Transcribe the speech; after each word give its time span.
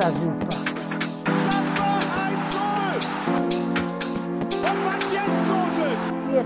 war 0.00 0.12
super. 0.12 0.46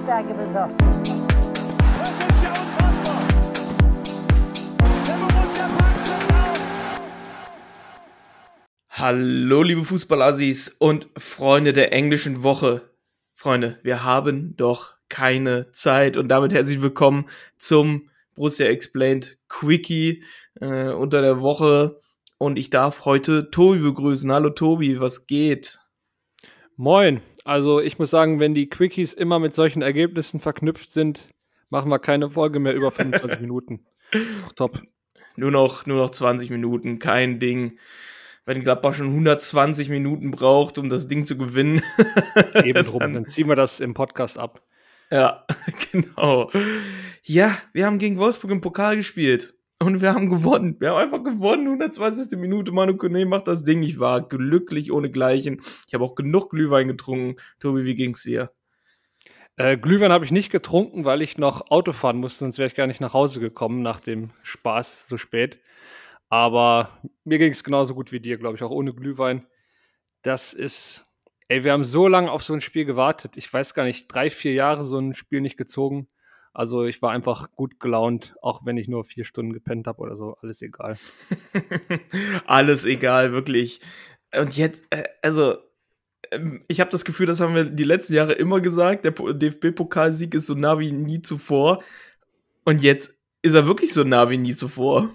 Tage. 0.07 0.35
Hallo, 8.91 9.63
liebe 9.63 9.85
Fußballassis 9.85 10.69
und 10.79 11.09
Freunde 11.17 11.73
der 11.73 11.93
englischen 11.93 12.43
Woche. 12.43 12.91
Freunde, 13.35 13.79
wir 13.83 14.03
haben 14.03 14.57
doch 14.57 14.95
keine 15.09 15.71
Zeit 15.73 16.17
und 16.17 16.29
damit 16.29 16.53
herzlich 16.53 16.83
willkommen 16.83 17.29
zum 17.57 18.11
Borussia 18.35 18.67
Explained 18.67 19.39
Quickie 19.49 20.25
äh, 20.61 20.89
unter 20.89 21.23
der 21.23 21.41
Woche. 21.41 22.01
Und 22.39 22.59
ich 22.59 22.71
darf 22.71 23.05
heute 23.05 23.51
Tobi 23.51 23.79
begrüßen. 23.79 24.31
Hallo 24.31 24.51
Tobi, 24.51 25.01
was 25.01 25.27
geht? 25.27 25.79
Moin. 26.77 27.21
Also 27.45 27.81
ich 27.81 27.99
muss 27.99 28.11
sagen, 28.11 28.41
wenn 28.41 28.55
die 28.55 28.69
Quickies 28.69 29.13
immer 29.13 29.39
mit 29.39 29.55
solchen 29.55 29.83
Ergebnissen 29.83 30.41
verknüpft 30.41 30.91
sind, 30.91 31.29
machen 31.69 31.91
wir 31.91 31.99
keine 31.99 32.31
Folge 32.31 32.59
mehr 32.59 32.75
über 32.75 32.91
25 32.91 33.41
Minuten. 33.41 33.87
Top. 34.57 34.83
Nur 35.37 35.51
noch, 35.51 35.87
nur 35.87 35.99
noch 35.99 36.11
20 36.11 36.51
Minuten, 36.51 36.99
kein 36.99 37.39
Ding. 37.39 37.79
Wenn 38.47 38.63
Gladbach 38.63 38.95
schon 38.95 39.09
120 39.09 39.89
Minuten 39.89 40.31
braucht, 40.31 40.79
um 40.79 40.89
das 40.89 41.09
Ding 41.09 41.27
zu 41.27 41.39
gewinnen. 41.39 41.83
Eben 42.65 42.85
drum. 42.85 43.01
Dann 43.01 43.27
ziehen 43.27 43.49
wir 43.49 43.57
das 43.57 43.81
im 43.81 43.95
Podcast 43.95 44.39
ab. 44.39 44.63
Ja, 45.11 45.47
genau. 45.93 46.51
Ja, 47.23 47.57
wir 47.73 47.87
haben 47.87 47.99
gegen 47.99 48.19
Wolfsburg 48.19 48.51
im 48.51 48.61
Pokal 48.61 48.97
gespielt. 48.97 49.54
Und 49.81 50.01
wir 50.01 50.15
haben 50.15 50.31
gewonnen. 50.31 50.77
Wir 50.81 50.91
haben 50.91 51.03
einfach 51.03 51.23
gewonnen. 51.23 51.67
120. 51.67 52.39
Minute. 52.39 52.73
Manu 52.73 52.97
Kone 52.97 53.27
macht 53.27 53.49
das 53.49 53.65
Ding. 53.65 53.83
Ich 53.83 53.99
war 53.99 54.27
glücklich 54.27 54.93
ohne 54.93 55.11
Gleichen. 55.11 55.61
Ich 55.87 55.95
habe 55.95 56.05
auch 56.05 56.15
genug 56.15 56.51
Glühwein 56.51 56.89
getrunken. 56.89 57.37
Tobi, 57.59 57.85
wie 57.85 57.95
ging's 57.95 58.23
dir? 58.23 58.51
Äh, 59.57 59.77
Glühwein 59.77 60.13
habe 60.13 60.25
ich 60.25 60.33
nicht 60.33 60.51
getrunken, 60.51 61.05
weil 61.05 61.23
ich 61.23 61.39
noch 61.39 61.71
Auto 61.71 61.93
fahren 61.93 62.19
musste, 62.19 62.41
sonst 62.41 62.59
wäre 62.59 62.67
ich 62.67 62.75
gar 62.75 62.89
nicht 62.89 63.01
nach 63.01 63.15
Hause 63.15 63.39
gekommen 63.39 63.83
nach 63.83 64.01
dem 64.01 64.31
Spaß 64.43 65.07
so 65.07 65.17
spät. 65.17 65.61
Aber 66.29 66.99
mir 67.25 67.39
ging 67.39 67.53
es 67.53 67.63
genauso 67.63 67.95
gut 67.95 68.11
wie 68.11 68.19
dir, 68.19 68.39
glaube 68.39 68.57
ich, 68.57 68.63
auch 68.65 68.71
ohne 68.71 68.93
Glühwein. 68.93 69.47
Das 70.23 70.53
ist, 70.55 71.07
ey, 71.49 71.63
wir 71.63 71.73
haben 71.73 71.85
so 71.85 72.09
lange 72.09 72.33
auf 72.33 72.43
so 72.43 72.55
ein 72.55 72.61
Spiel 72.61 72.85
gewartet. 72.85 73.37
Ich 73.37 73.53
weiß 73.53 73.75
gar 73.75 73.85
nicht, 73.85 74.09
drei, 74.09 74.31
vier 74.31 74.55
Jahre 74.55 74.85
so 74.85 74.99
ein 74.99 75.15
Spiel 75.15 75.41
nicht 75.41 75.57
gezogen. 75.57 76.09
Also 76.55 76.85
ich 76.85 77.03
war 77.03 77.11
einfach 77.11 77.51
gut 77.53 77.81
gelaunt, 77.81 78.37
auch 78.41 78.65
wenn 78.65 78.77
ich 78.77 78.87
nur 78.87 79.05
vier 79.05 79.25
Stunden 79.25 79.53
gepennt 79.53 79.89
habe 79.89 80.01
oder 80.01 80.17
so. 80.17 80.37
Alles 80.41 80.63
egal. 80.63 80.97
Alles 82.47 82.85
egal, 82.85 83.33
wirklich. 83.33 83.81
Und 84.39 84.57
jetzt, 84.57 84.85
äh, 84.91 85.03
also, 85.21 85.57
ähm, 86.31 86.63
ich 86.69 86.81
habe 86.81 86.91
das 86.91 87.05
Gefühl, 87.05 87.27
das 87.27 87.41
haben 87.41 87.57
wir 87.57 87.65
die 87.65 87.83
letzten 87.83 88.15
Jahre 88.15 88.35
immer 88.35 88.61
gesagt. 88.61 89.05
Der 89.05 89.13
DFB-Pokalsieg 89.13 90.33
ist 90.35 90.47
so 90.47 90.55
nah 90.55 90.79
wie 90.79 90.93
nie 90.93 91.23
zuvor. 91.23 91.83
Und 92.65 92.83
jetzt 92.83 93.19
ist 93.43 93.55
er 93.55 93.67
wirklich 93.67 93.93
so 93.93 94.05
nah 94.05 94.31
wie 94.31 94.39
nie 94.39 94.55
zuvor. 94.55 95.13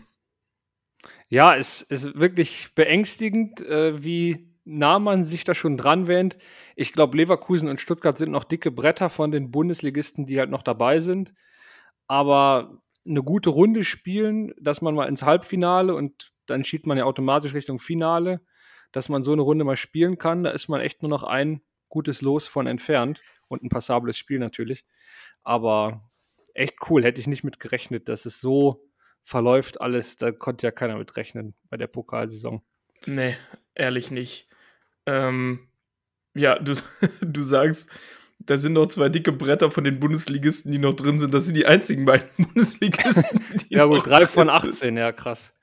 Ja, 1.29 1.55
es 1.55 1.83
ist 1.83 2.15
wirklich 2.15 2.75
beängstigend, 2.75 3.61
äh, 3.61 4.03
wie 4.03 4.48
nah 4.69 4.99
man 4.99 5.23
sich 5.23 5.43
da 5.43 5.53
schon 5.53 5.77
dran 5.77 6.07
wähnt. 6.07 6.37
Ich 6.75 6.93
glaube, 6.93 7.17
Leverkusen 7.17 7.69
und 7.69 7.81
Stuttgart 7.81 8.17
sind 8.17 8.31
noch 8.31 8.43
dicke 8.43 8.71
Bretter 8.71 9.09
von 9.09 9.31
den 9.31 9.51
Bundesligisten, 9.51 10.25
die 10.25 10.39
halt 10.39 10.49
noch 10.49 10.61
dabei 10.61 10.99
sind. 10.99 11.33
Aber 12.07 12.81
eine 13.05 13.23
gute 13.23 13.49
Runde 13.49 13.83
spielen, 13.83 14.53
dass 14.59 14.81
man 14.81 14.93
mal 14.93 15.07
ins 15.07 15.23
Halbfinale 15.23 15.95
und 15.95 16.31
dann 16.45 16.63
schiebt 16.63 16.85
man 16.85 16.97
ja 16.97 17.05
automatisch 17.05 17.53
Richtung 17.53 17.79
Finale, 17.79 18.41
dass 18.91 19.09
man 19.09 19.23
so 19.23 19.33
eine 19.33 19.41
Runde 19.41 19.65
mal 19.65 19.75
spielen 19.75 20.17
kann, 20.17 20.43
da 20.43 20.51
ist 20.51 20.67
man 20.67 20.81
echt 20.81 21.01
nur 21.01 21.09
noch 21.09 21.23
ein 21.23 21.61
gutes 21.89 22.21
Los 22.21 22.47
von 22.47 22.67
entfernt 22.67 23.21
und 23.47 23.63
ein 23.63 23.69
passables 23.69 24.17
Spiel 24.17 24.39
natürlich. 24.39 24.85
Aber 25.43 26.11
echt 26.53 26.75
cool, 26.89 27.03
hätte 27.03 27.21
ich 27.21 27.27
nicht 27.27 27.43
mit 27.43 27.59
gerechnet, 27.59 28.09
dass 28.09 28.25
es 28.25 28.39
so 28.39 28.87
verläuft 29.23 29.81
alles. 29.81 30.17
Da 30.17 30.31
konnte 30.31 30.67
ja 30.67 30.71
keiner 30.71 30.97
mit 30.97 31.15
rechnen 31.17 31.55
bei 31.69 31.77
der 31.77 31.87
Pokalsaison. 31.87 32.61
Nee, 33.05 33.35
ehrlich 33.75 34.11
nicht. 34.11 34.47
Ähm, 35.09 35.59
ja, 36.35 36.59
du, 36.59 36.73
du 37.21 37.41
sagst, 37.41 37.89
da 38.39 38.57
sind 38.57 38.73
noch 38.73 38.85
zwei 38.87 39.09
dicke 39.09 39.31
Bretter 39.31 39.69
von 39.71 39.83
den 39.83 39.99
Bundesligisten, 39.99 40.71
die 40.71 40.77
noch 40.77 40.93
drin 40.93 41.19
sind. 41.19 41.33
Das 41.33 41.45
sind 41.45 41.55
die 41.55 41.65
einzigen 41.65 42.05
beiden 42.05 42.29
Bundesligisten, 42.37 43.43
die 43.69 43.75
Ja, 43.75 43.85
gut, 43.85 44.05
drei 44.05 44.25
von 44.25 44.47
drin 44.47 44.59
sind. 44.61 44.73
18, 44.73 44.97
ja, 44.97 45.11
krass. 45.11 45.53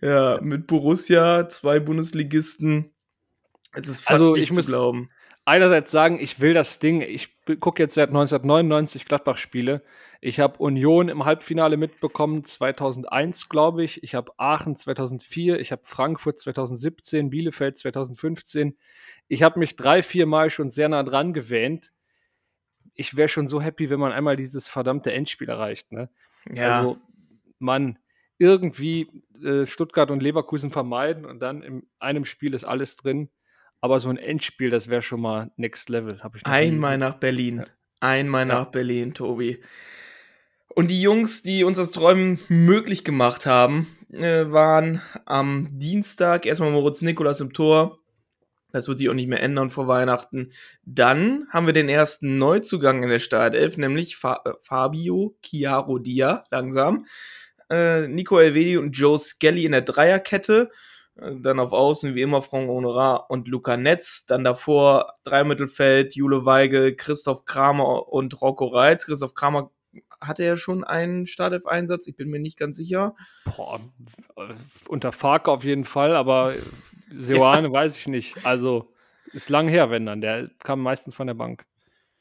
Ja, 0.00 0.40
mit 0.42 0.66
Borussia, 0.66 1.48
zwei 1.48 1.78
Bundesligisten. 1.80 2.94
Es 3.72 3.86
ist 3.88 4.00
fast 4.00 4.10
Also, 4.20 4.32
nicht 4.34 4.44
ich 4.44 4.48
zu 4.48 4.54
muss- 4.54 4.66
glauben. 4.66 5.10
Einerseits 5.48 5.90
sagen, 5.90 6.20
ich 6.20 6.40
will 6.40 6.52
das 6.52 6.78
Ding, 6.78 7.00
ich 7.00 7.34
gucke 7.58 7.82
jetzt 7.82 7.94
seit 7.94 8.10
1999 8.10 9.06
Gladbach-Spiele. 9.06 9.82
Ich 10.20 10.40
habe 10.40 10.58
Union 10.58 11.08
im 11.08 11.24
Halbfinale 11.24 11.78
mitbekommen, 11.78 12.44
2001, 12.44 13.48
glaube 13.48 13.82
ich. 13.82 14.02
Ich 14.02 14.14
habe 14.14 14.30
Aachen 14.36 14.76
2004, 14.76 15.58
ich 15.58 15.72
habe 15.72 15.80
Frankfurt 15.86 16.38
2017, 16.38 17.30
Bielefeld 17.30 17.78
2015. 17.78 18.76
Ich 19.28 19.42
habe 19.42 19.58
mich 19.58 19.74
drei, 19.74 20.02
vier 20.02 20.26
Mal 20.26 20.50
schon 20.50 20.68
sehr 20.68 20.90
nah 20.90 21.02
dran 21.02 21.32
gewähnt. 21.32 21.92
Ich 22.92 23.16
wäre 23.16 23.28
schon 23.28 23.46
so 23.46 23.62
happy, 23.62 23.88
wenn 23.88 24.00
man 24.00 24.12
einmal 24.12 24.36
dieses 24.36 24.68
verdammte 24.68 25.14
Endspiel 25.14 25.48
erreicht. 25.48 25.92
Ne? 25.92 26.10
Ja, 26.52 26.76
Also, 26.76 26.98
man 27.58 27.98
irgendwie 28.36 29.08
äh, 29.42 29.64
Stuttgart 29.64 30.10
und 30.10 30.22
Leverkusen 30.22 30.68
vermeiden 30.68 31.24
und 31.24 31.40
dann 31.40 31.62
in 31.62 31.86
einem 32.00 32.26
Spiel 32.26 32.52
ist 32.52 32.64
alles 32.64 32.96
drin. 32.96 33.30
Aber 33.80 34.00
so 34.00 34.08
ein 34.08 34.16
Endspiel, 34.16 34.70
das 34.70 34.88
wäre 34.88 35.02
schon 35.02 35.20
mal 35.20 35.50
Next 35.56 35.88
Level. 35.88 36.20
Hab 36.22 36.34
ich 36.36 36.44
einmal 36.44 36.98
nach 36.98 37.14
Berlin. 37.14 37.64
Einmal 38.00 38.46
Ja. 38.48 38.54
nach 38.54 38.66
Berlin, 38.66 39.14
Tobi. 39.14 39.62
Und 40.74 40.88
die 40.90 41.02
Jungs, 41.02 41.42
die 41.42 41.64
uns 41.64 41.78
das 41.78 41.90
Träumen 41.90 42.38
möglich 42.48 43.02
gemacht 43.04 43.46
haben, 43.46 43.88
äh, 44.12 44.50
waren 44.50 45.02
am 45.26 45.66
Dienstag 45.72 46.46
erstmal 46.46 46.70
Moritz 46.70 47.02
Nikolas 47.02 47.40
im 47.40 47.52
Tor. 47.52 47.98
Das 48.70 48.86
wird 48.86 48.98
sich 48.98 49.08
auch 49.08 49.14
nicht 49.14 49.28
mehr 49.28 49.42
ändern 49.42 49.70
vor 49.70 49.88
Weihnachten. 49.88 50.50
Dann 50.84 51.46
haben 51.50 51.66
wir 51.66 51.72
den 51.72 51.88
ersten 51.88 52.36
Neuzugang 52.38 53.02
in 53.02 53.08
der 53.08 53.18
Startelf, 53.18 53.76
nämlich 53.76 54.16
Fa 54.16 54.40
äh, 54.44 54.52
Fabio 54.60 55.36
Chiaro 55.42 55.98
Dia, 55.98 56.44
langsam. 56.50 57.06
Äh, 57.70 58.08
Nico 58.08 58.38
Elvedi 58.38 58.76
und 58.76 58.92
Joe 58.92 59.18
Skelly 59.18 59.64
in 59.64 59.72
der 59.72 59.82
Dreierkette. 59.82 60.70
Dann 61.20 61.58
auf 61.58 61.72
Außen 61.72 62.14
wie 62.14 62.22
immer 62.22 62.42
Franck 62.42 62.68
Honorar 62.68 63.30
und 63.30 63.48
Luca 63.48 63.76
Netz. 63.76 64.26
Dann 64.26 64.44
davor 64.44 65.14
drei 65.24 65.44
Mittelfeld, 65.44 66.14
Jule 66.14 66.44
Weigel, 66.44 66.94
Christoph 66.94 67.44
Kramer 67.44 68.08
und 68.08 68.40
Rocco 68.40 68.66
Reitz. 68.66 69.06
Christoph 69.06 69.34
Kramer 69.34 69.70
hatte 70.20 70.44
ja 70.44 70.56
schon 70.56 70.84
einen 70.84 71.26
Startelf-Einsatz, 71.26 72.06
ich 72.06 72.16
bin 72.16 72.28
mir 72.28 72.40
nicht 72.40 72.58
ganz 72.58 72.76
sicher. 72.76 73.14
Boah, 73.44 73.80
äh, 74.36 74.54
unter 74.88 75.12
Farke 75.12 75.50
auf 75.50 75.64
jeden 75.64 75.84
Fall, 75.84 76.14
aber 76.14 76.54
Seoane 77.16 77.72
weiß 77.72 77.96
ich 77.96 78.08
nicht. 78.08 78.44
Also 78.44 78.92
ist 79.32 79.48
lang 79.48 79.68
her, 79.68 79.90
wenn 79.90 80.06
dann. 80.06 80.20
Der 80.20 80.50
kam 80.62 80.80
meistens 80.80 81.14
von 81.14 81.26
der 81.26 81.34
Bank. 81.34 81.64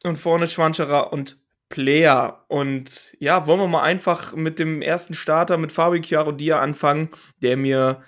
Und 0.04 0.18
vorne 0.18 0.48
Schwanscherer 0.48 1.12
und 1.12 1.42
Player. 1.70 2.46
Und 2.48 3.16
ja, 3.20 3.48
wollen 3.48 3.60
wir 3.60 3.68
mal 3.68 3.84
einfach 3.84 4.36
mit 4.36 4.60
dem 4.60 4.82
ersten 4.82 5.14
Starter, 5.14 5.58
mit 5.58 5.72
Fabio 5.72 6.02
Chiarodia 6.02 6.60
anfangen, 6.60 7.10
der 7.42 7.58
mir 7.58 8.04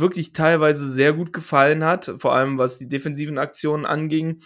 wirklich 0.00 0.32
teilweise 0.32 0.88
sehr 0.88 1.12
gut 1.12 1.32
gefallen 1.32 1.84
hat, 1.84 2.12
vor 2.18 2.34
allem 2.34 2.58
was 2.58 2.78
die 2.78 2.88
defensiven 2.88 3.38
Aktionen 3.38 3.86
anging. 3.86 4.42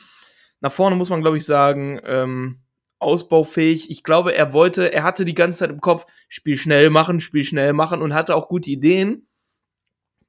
Nach 0.60 0.72
vorne 0.72 0.96
muss 0.96 1.10
man, 1.10 1.20
glaube 1.20 1.36
ich, 1.36 1.44
sagen, 1.44 2.00
ähm, 2.04 2.60
ausbaufähig. 2.98 3.90
Ich 3.90 4.02
glaube, 4.02 4.34
er 4.34 4.52
wollte, 4.52 4.92
er 4.92 5.04
hatte 5.04 5.24
die 5.24 5.34
ganze 5.34 5.60
Zeit 5.60 5.70
im 5.70 5.80
Kopf, 5.80 6.06
Spiel 6.28 6.56
schnell 6.56 6.90
machen, 6.90 7.20
Spiel 7.20 7.44
schnell 7.44 7.72
machen 7.72 8.02
und 8.02 8.14
hatte 8.14 8.34
auch 8.34 8.48
gute 8.48 8.70
Ideen, 8.70 9.28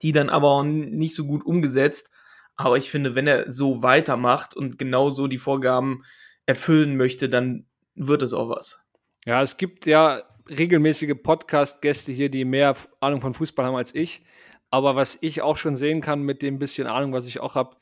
die 0.02 0.12
dann 0.12 0.30
aber 0.30 0.50
auch 0.50 0.64
nicht 0.64 1.16
so 1.16 1.26
gut 1.26 1.46
umgesetzt. 1.46 2.12
Aber 2.56 2.78
ich 2.78 2.90
finde, 2.90 3.16
wenn 3.16 3.28
er 3.28 3.52
so 3.52 3.84
weitermacht 3.84 4.56
und 4.56 4.78
genau 4.78 5.10
so 5.10 5.28
die 5.28 5.38
Vorgaben 5.38 6.04
erfüllen 6.46 6.98
möchte, 6.98 7.30
dann 7.30 7.66
wird 7.96 8.22
es 8.22 8.34
auch 8.34 8.50
was. 8.50 8.84
Ja, 9.26 9.42
es 9.42 9.58
gibt 9.58 9.86
ja 9.86 10.24
regelmäßige 10.50 11.16
Podcast-Gäste 11.22 12.12
hier, 12.12 12.30
die 12.30 12.46
mehr 12.46 12.76
Ahnung 13.00 13.22
von 13.22 13.34
Fußball 13.34 13.66
haben 13.66 13.76
als 13.76 13.94
ich. 13.94 14.24
Aber 14.70 14.96
was 14.96 15.18
ich 15.22 15.42
auch 15.42 15.58
schon 15.58 15.76
sehen 15.76 16.02
kann 16.02 16.22
mit 16.22 16.42
dem 16.42 16.60
bisschen 16.60 16.88
Ahnung, 16.88 17.14
was 17.14 17.26
ich 17.26 17.40
auch 17.40 17.56
habe, 17.56 17.78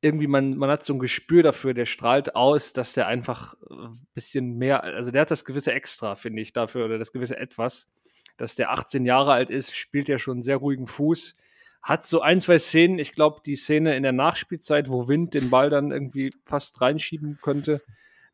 irgendwie 0.00 0.26
man, 0.26 0.56
man 0.56 0.70
hat 0.70 0.84
so 0.84 0.92
ein 0.92 0.98
Gespür 0.98 1.42
dafür, 1.42 1.74
der 1.74 1.86
strahlt 1.86 2.36
aus, 2.36 2.72
dass 2.72 2.92
der 2.92 3.06
einfach 3.06 3.54
ein 3.70 4.06
bisschen 4.14 4.56
mehr, 4.58 4.84
also 4.84 5.10
der 5.10 5.22
hat 5.22 5.30
das 5.30 5.44
gewisse 5.44 5.72
Extra, 5.72 6.16
finde 6.16 6.42
ich, 6.42 6.52
dafür, 6.52 6.84
oder 6.84 6.98
das 6.98 7.12
gewisse 7.12 7.36
Etwas, 7.36 7.88
dass 8.36 8.54
der 8.54 8.70
18 8.72 9.06
Jahre 9.06 9.32
alt 9.32 9.50
ist, 9.50 9.74
spielt 9.74 10.08
ja 10.08 10.18
schon 10.18 10.42
sehr 10.42 10.58
ruhigen 10.58 10.86
Fuß, 10.86 11.34
hat 11.82 12.06
so 12.06 12.20
ein, 12.20 12.40
zwei 12.40 12.58
Szenen, 12.58 12.98
ich 12.98 13.12
glaube, 13.12 13.40
die 13.44 13.56
Szene 13.56 13.96
in 13.96 14.02
der 14.02 14.12
Nachspielzeit, 14.12 14.90
wo 14.90 15.08
Wind 15.08 15.34
den 15.34 15.50
Ball 15.50 15.70
dann 15.70 15.92
irgendwie 15.92 16.30
fast 16.44 16.80
reinschieben 16.80 17.38
könnte, 17.40 17.80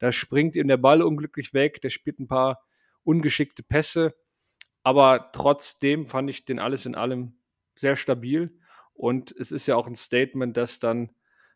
da 0.00 0.10
springt 0.10 0.56
ihm 0.56 0.68
der 0.68 0.78
Ball 0.78 1.00
unglücklich 1.00 1.54
weg, 1.54 1.80
der 1.80 1.90
spielt 1.90 2.18
ein 2.18 2.26
paar 2.26 2.60
ungeschickte 3.04 3.62
Pässe, 3.62 4.08
aber 4.82 5.30
trotzdem 5.32 6.06
fand 6.06 6.28
ich 6.28 6.44
den 6.44 6.58
alles 6.58 6.86
in 6.86 6.96
allem 6.96 7.34
sehr 7.74 7.96
stabil 7.96 8.56
Und 8.94 9.32
es 9.32 9.52
ist 9.52 9.66
ja 9.66 9.76
auch 9.76 9.86
ein 9.86 9.94
Statement, 9.94 10.56
dass 10.56 10.78
dann 10.78 11.10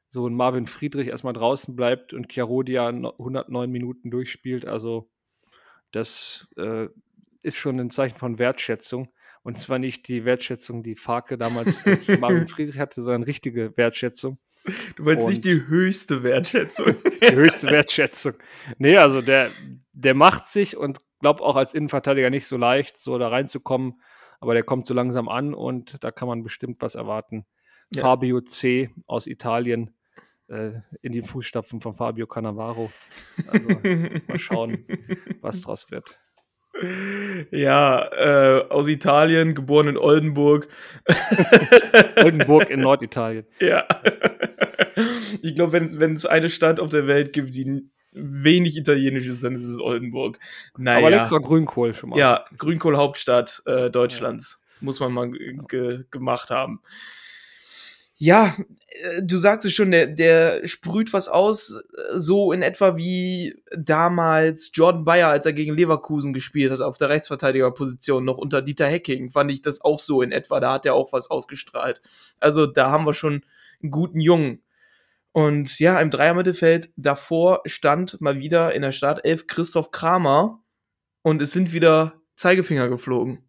so 0.08 0.26
ein 0.28 0.34
Marvin 0.34 0.66
Friedrich 0.66 1.08
erstmal 1.08 1.32
draußen 1.34 1.74
bleibt 1.74 2.12
und 2.12 2.28
Chiarodia 2.32 2.86
109 2.88 3.70
Minuten 3.70 4.10
durchspielt. 4.10 4.64
Also 4.66 5.10
das 5.92 6.48
äh, 6.56 6.86
ist 7.42 7.56
schon 7.56 7.78
ein 7.80 7.90
Zeichen 7.90 8.18
von 8.18 8.38
Wertschätzung. 8.38 9.08
Und 9.42 9.60
zwar 9.60 9.78
nicht 9.78 10.08
die 10.08 10.24
Wertschätzung, 10.24 10.82
die 10.82 10.96
Farke 10.96 11.38
damals 11.38 11.76
für 11.76 12.18
Marvin 12.18 12.46
Friedrich 12.48 12.78
hatte, 12.80 13.02
sondern 13.02 13.22
richtige 13.22 13.76
Wertschätzung. 13.76 14.38
Du 14.96 15.04
meinst 15.04 15.22
Und- 15.24 15.30
nicht 15.30 15.44
die 15.44 15.66
höchste 15.68 16.24
Wertschätzung. 16.24 16.96
Die 17.22 17.34
höchste 17.34 17.68
Wertschätzung. 17.68 18.34
Nee, 18.78 18.96
also 18.96 19.22
der, 19.22 19.50
der 19.92 20.14
macht 20.14 20.48
sich 20.48 20.76
und 20.76 20.98
glaubt 21.20 21.40
auch 21.40 21.54
als 21.54 21.74
Innenverteidiger 21.74 22.30
nicht 22.30 22.46
so 22.48 22.56
leicht, 22.56 22.98
so 22.98 23.16
da 23.18 23.28
reinzukommen. 23.28 24.00
Aber 24.40 24.54
der 24.54 24.62
kommt 24.62 24.86
so 24.86 24.94
langsam 24.94 25.28
an 25.28 25.54
und 25.54 26.02
da 26.02 26.10
kann 26.10 26.28
man 26.28 26.42
bestimmt 26.42 26.80
was 26.80 26.94
erwarten. 26.94 27.46
Ja. 27.90 28.02
Fabio 28.02 28.40
C. 28.40 28.90
aus 29.06 29.26
Italien 29.26 29.94
äh, 30.48 30.72
in 31.02 31.12
die 31.12 31.22
Fußstapfen 31.22 31.80
von 31.80 31.94
Fabio 31.94 32.26
Cannavaro. 32.26 32.90
Also 33.46 33.68
mal 34.28 34.38
schauen, 34.38 34.86
was 35.40 35.60
draus 35.62 35.90
wird. 35.90 36.18
Ja, 37.50 38.10
äh, 38.12 38.68
aus 38.68 38.86
Italien, 38.88 39.54
geboren 39.54 39.88
in 39.88 39.96
Oldenburg. 39.96 40.68
Oldenburg 42.22 42.68
in 42.68 42.80
Norditalien. 42.80 43.46
Ja. 43.60 43.86
Ich 45.42 45.54
glaube, 45.54 45.72
wenn 45.98 46.14
es 46.14 46.26
eine 46.26 46.48
Stadt 46.48 46.80
auf 46.80 46.90
der 46.90 47.06
Welt 47.06 47.32
gibt, 47.32 47.54
die 47.54 47.90
wenig 48.16 48.76
italienisch 48.76 49.26
ist, 49.26 49.44
dann 49.44 49.54
ist 49.54 49.64
es 49.64 49.78
Oldenburg. 49.78 50.38
Aber 50.74 50.82
Naja. 50.82 51.08
leckerer 51.08 51.40
Grünkohl 51.40 51.94
schon 51.94 52.10
mal. 52.10 52.18
Ja, 52.18 52.44
Grünkohl-Hauptstadt 52.58 53.62
äh, 53.66 53.90
Deutschlands. 53.90 54.62
Muss 54.80 55.00
man 55.00 55.12
mal 55.12 55.30
ge 55.30 55.58
ge 55.68 56.04
gemacht 56.10 56.50
haben. 56.50 56.80
Ja, 58.18 58.54
äh, 58.88 59.22
du 59.22 59.36
sagst 59.38 59.66
es 59.66 59.74
schon, 59.74 59.90
der, 59.90 60.06
der 60.06 60.66
sprüht 60.66 61.12
was 61.12 61.28
aus, 61.28 61.72
äh, 61.72 62.18
so 62.18 62.50
in 62.52 62.62
etwa 62.62 62.96
wie 62.96 63.62
damals 63.76 64.70
Jordan 64.72 65.04
Bayer, 65.04 65.28
als 65.28 65.44
er 65.44 65.52
gegen 65.52 65.74
Leverkusen 65.76 66.32
gespielt 66.32 66.72
hat, 66.72 66.80
auf 66.80 66.96
der 66.96 67.10
Rechtsverteidigerposition, 67.10 68.24
noch 68.24 68.38
unter 68.38 68.62
Dieter 68.62 68.86
Hecking, 68.86 69.30
fand 69.30 69.50
ich 69.50 69.60
das 69.60 69.82
auch 69.82 70.00
so 70.00 70.22
in 70.22 70.32
etwa. 70.32 70.60
Da 70.60 70.72
hat 70.72 70.86
er 70.86 70.94
auch 70.94 71.12
was 71.12 71.30
ausgestrahlt. 71.30 72.00
Also 72.40 72.66
da 72.66 72.90
haben 72.90 73.04
wir 73.04 73.12
schon 73.14 73.42
einen 73.82 73.90
guten 73.90 74.20
Jungen. 74.20 74.62
Und 75.36 75.80
ja, 75.80 76.00
im 76.00 76.08
Dreiermittelfeld 76.08 76.94
davor 76.96 77.60
stand 77.66 78.22
mal 78.22 78.38
wieder 78.38 78.72
in 78.74 78.80
der 78.80 78.90
Startelf 78.90 79.46
Christoph 79.46 79.90
Kramer 79.90 80.64
und 81.20 81.42
es 81.42 81.52
sind 81.52 81.74
wieder 81.74 82.22
Zeigefinger 82.36 82.88
geflogen. 82.88 83.46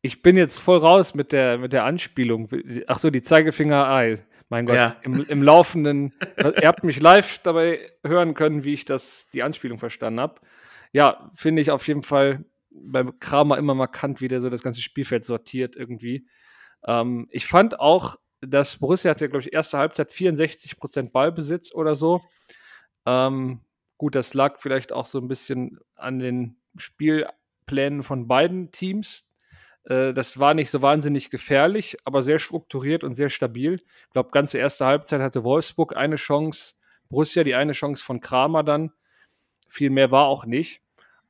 Ich 0.00 0.22
bin 0.22 0.36
jetzt 0.36 0.58
voll 0.58 0.78
raus 0.78 1.14
mit 1.14 1.30
der, 1.30 1.58
mit 1.58 1.72
der 1.72 1.84
Anspielung. 1.84 2.48
Ach 2.88 2.98
so, 2.98 3.10
die 3.10 3.22
Zeigefinger, 3.22 3.86
ah, 3.86 4.16
mein 4.48 4.66
Gott, 4.66 4.74
Ja. 4.74 4.96
im, 5.04 5.24
im 5.24 5.40
laufenden, 5.40 6.14
ihr 6.36 6.66
habt 6.66 6.82
mich 6.82 6.98
live 6.98 7.38
dabei 7.38 7.92
hören 8.04 8.34
können, 8.34 8.64
wie 8.64 8.72
ich 8.74 8.84
das, 8.84 9.28
die 9.32 9.44
Anspielung 9.44 9.78
verstanden 9.78 10.18
habe. 10.18 10.40
Ja, 10.90 11.30
finde 11.32 11.62
ich 11.62 11.70
auf 11.70 11.86
jeden 11.86 12.02
Fall 12.02 12.44
beim 12.72 13.20
Kramer 13.20 13.56
immer 13.58 13.76
markant, 13.76 14.20
wie 14.20 14.26
der 14.26 14.40
so 14.40 14.50
das 14.50 14.64
ganze 14.64 14.80
Spielfeld 14.80 15.24
sortiert 15.24 15.76
irgendwie. 15.76 16.26
Ähm, 16.88 17.28
ich 17.30 17.46
fand 17.46 17.78
auch, 17.78 18.16
dass 18.48 18.76
Borussia 18.76 19.10
hatte, 19.10 19.28
glaube 19.28 19.42
ich, 19.44 19.52
erste 19.52 19.78
Halbzeit 19.78 20.10
64% 20.10 21.10
Ballbesitz 21.10 21.74
oder 21.74 21.94
so. 21.94 22.22
Ähm, 23.06 23.60
gut, 23.98 24.14
das 24.14 24.34
lag 24.34 24.60
vielleicht 24.60 24.92
auch 24.92 25.06
so 25.06 25.18
ein 25.18 25.28
bisschen 25.28 25.78
an 25.96 26.18
den 26.18 26.56
Spielplänen 26.76 28.02
von 28.02 28.26
beiden 28.26 28.70
Teams. 28.70 29.26
Äh, 29.84 30.12
das 30.12 30.38
war 30.38 30.54
nicht 30.54 30.70
so 30.70 30.82
wahnsinnig 30.82 31.30
gefährlich, 31.30 31.96
aber 32.04 32.22
sehr 32.22 32.38
strukturiert 32.38 33.04
und 33.04 33.14
sehr 33.14 33.30
stabil. 33.30 33.74
Ich 34.06 34.10
glaube, 34.12 34.30
ganze 34.30 34.58
erste 34.58 34.86
Halbzeit 34.86 35.20
hatte 35.20 35.44
Wolfsburg 35.44 35.96
eine 35.96 36.16
Chance, 36.16 36.74
Borussia 37.08 37.44
die 37.44 37.54
eine 37.54 37.72
Chance 37.72 38.02
von 38.02 38.20
Kramer 38.20 38.62
dann. 38.62 38.92
Viel 39.68 39.90
mehr 39.90 40.10
war 40.10 40.26
auch 40.26 40.46
nicht. 40.46 40.80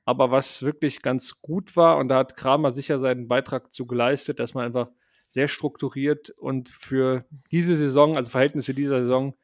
Aber 0.07 0.31
was 0.31 0.63
wirklich 0.63 1.03
ganz 1.03 1.41
gut 1.41 1.77
war, 1.77 1.97
und 1.97 2.09
da 2.09 2.19
hat 2.19 2.37
Kramer 2.37 2.71
sicher 2.73 2.99
seinen 2.99 3.27
Beitrag 3.27 3.73
zu 3.73 3.87
geleistet, 3.87 4.39
dass 4.39 4.55
man 4.55 4.67
einfach 4.67 4.89
sehr 5.35 5.49
strukturiert 5.49 6.31
und 6.31 6.69
für 6.69 7.25
diese 7.51 7.75
Saison, 7.75 8.17
also 8.17 8.31
Verhältnisse 8.31 8.73
dieser 8.73 9.01
Saison, 9.01 9.35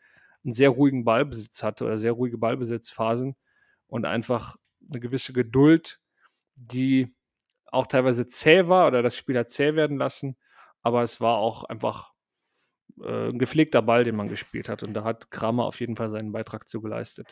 einen 0.45 0.53
sehr 0.53 0.69
ruhigen 0.69 1.05
Ballbesitz 1.05 1.65
hatte 1.65 1.85
oder 1.85 1.99
sehr 1.99 2.13
ruhige 2.13 2.39
Ballbesitzphasen 2.39 3.35
und 3.89 4.07
einfach 4.07 4.57
eine 4.89 5.01
gewisse 5.01 5.33
Geduld, 5.33 6.01
die 6.55 7.13
auch 7.67 7.89
teilweise 7.89 8.29
zäh 8.29 8.69
war 8.69 8.87
oder 8.87 9.03
das 9.03 9.17
Spiel 9.17 9.37
hat 9.37 9.51
zäh 9.51 9.75
werden 9.75 9.99
lassen, 9.99 10.37
aber 10.81 11.03
es 11.03 11.21
war 11.21 11.39
auch 11.39 11.65
einfach 11.65 12.13
äh, 13.03 13.31
ein 13.31 13.41
gepflegter 13.41 13.83
Ball, 13.83 14.05
den 14.05 14.15
man 14.15 14.29
gespielt 14.29 14.69
hat 14.69 14.85
und 14.85 14.95
da 14.95 15.03
hat 15.03 15.33
Kramer 15.33 15.65
auf 15.65 15.81
jeden 15.81 15.97
Fall 15.97 16.13
seinen 16.13 16.31
Beitrag 16.31 16.69
zu 16.69 16.81
geleistet. 16.81 17.27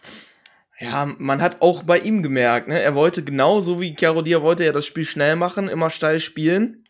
Ja, 0.80 1.06
man 1.18 1.42
hat 1.42 1.62
auch 1.62 1.84
bei 1.84 2.00
ihm 2.00 2.24
gemerkt, 2.24 2.66
ne? 2.66 2.82
er 2.82 2.96
wollte 2.96 3.22
genauso 3.22 3.80
wie 3.80 3.94
Chiarodia 3.94 4.42
wollte 4.42 4.64
er 4.64 4.72
das 4.72 4.84
Spiel 4.84 5.04
schnell 5.04 5.36
machen, 5.36 5.68
immer 5.68 5.90
steil 5.90 6.18
spielen. 6.18 6.87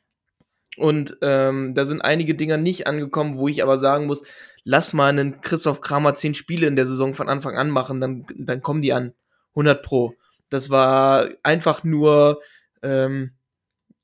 Und 0.79 1.19
ähm, 1.23 1.75
da 1.75 1.85
sind 1.85 2.01
einige 2.03 2.35
Dinger 2.35 2.57
nicht 2.57 2.87
angekommen, 2.87 3.37
wo 3.37 3.49
ich 3.49 3.63
aber 3.63 3.79
sagen 3.79 4.07
muss, 4.07 4.23
lass 4.65 4.93
mal 4.93 5.09
einen 5.09 5.41
Christoph 5.41 5.81
Kramer 5.81 6.15
zehn 6.15 6.35
Spiele 6.35 6.67
in 6.67 6.77
der 6.77 6.87
Saison 6.87 7.15
von 7.15 7.29
Anfang 7.29 7.57
an 7.57 7.71
machen, 7.71 8.01
dann, 8.01 8.27
dann 8.37 8.63
kommen 8.63 8.83
die 8.83 8.93
an. 8.93 9.13
100 9.51 9.83
Pro. 9.83 10.15
Das 10.51 10.71
war 10.71 11.29
einfach 11.43 11.85
nur, 11.85 12.41
ähm, 12.83 13.33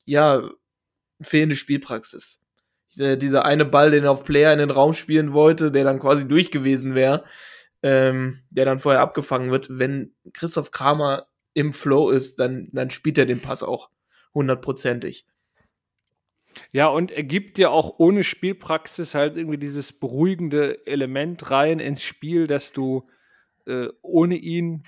ja, 0.04 0.42
fehlende 1.20 1.56
Spielpraxis. 1.56 2.42
Diese, 2.92 3.16
dieser 3.16 3.44
eine 3.44 3.64
Ball, 3.64 3.90
den 3.90 4.04
er 4.04 4.10
auf 4.10 4.24
Player 4.24 4.52
in 4.52 4.58
den 4.58 4.70
Raum 4.70 4.94
spielen 4.94 5.32
wollte, 5.32 5.70
der 5.70 5.84
dann 5.84 5.98
quasi 5.98 6.26
durch 6.26 6.50
gewesen 6.50 6.94
wäre, 6.94 7.24
ähm, 7.82 8.40
der 8.50 8.64
dann 8.64 8.78
vorher 8.78 9.00
abgefangen 9.00 9.50
wird. 9.50 9.68
Wenn 9.70 10.14
Christoph 10.32 10.70
Kramer 10.70 11.26
im 11.54 11.72
Flow 11.72 12.10
ist, 12.10 12.38
dann, 12.40 12.68
dann 12.72 12.90
spielt 12.90 13.18
er 13.18 13.26
den 13.26 13.40
Pass 13.40 13.62
auch 13.62 13.90
hundertprozentig. 14.34 15.26
Ja, 16.72 16.88
und 16.88 17.10
er 17.10 17.22
gibt 17.22 17.58
dir 17.58 17.70
auch 17.70 17.98
ohne 17.98 18.24
Spielpraxis 18.24 19.14
halt 19.14 19.36
irgendwie 19.36 19.58
dieses 19.58 19.92
beruhigende 19.92 20.86
Element 20.86 21.50
rein 21.50 21.78
ins 21.78 22.02
Spiel, 22.02 22.46
dass 22.46 22.72
du 22.72 23.08
äh, 23.66 23.88
ohne 24.02 24.36
ihn 24.36 24.84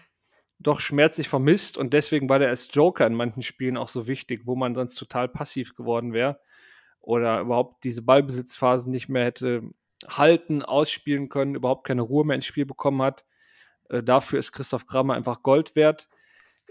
doch 0.58 0.80
schmerzlich 0.80 1.28
vermisst 1.28 1.76
und 1.76 1.92
deswegen 1.92 2.28
war 2.28 2.38
der 2.38 2.48
als 2.48 2.68
Joker 2.72 3.06
in 3.06 3.14
manchen 3.14 3.42
Spielen 3.42 3.76
auch 3.76 3.88
so 3.88 4.06
wichtig, 4.06 4.42
wo 4.46 4.56
man 4.56 4.74
sonst 4.74 4.94
total 4.94 5.28
passiv 5.28 5.74
geworden 5.74 6.12
wäre 6.12 6.40
oder 7.00 7.40
überhaupt 7.40 7.84
diese 7.84 8.02
Ballbesitzphasen 8.02 8.90
nicht 8.90 9.08
mehr 9.08 9.24
hätte 9.24 9.62
halten, 10.08 10.62
ausspielen 10.62 11.28
können, 11.28 11.54
überhaupt 11.54 11.86
keine 11.86 12.02
Ruhe 12.02 12.24
mehr 12.24 12.36
ins 12.36 12.46
Spiel 12.46 12.66
bekommen 12.66 13.02
hat. 13.02 13.24
Äh, 13.88 14.02
dafür 14.02 14.38
ist 14.38 14.52
Christoph 14.52 14.86
Kramer 14.86 15.14
einfach 15.14 15.42
Gold 15.42 15.76
wert. 15.76 16.08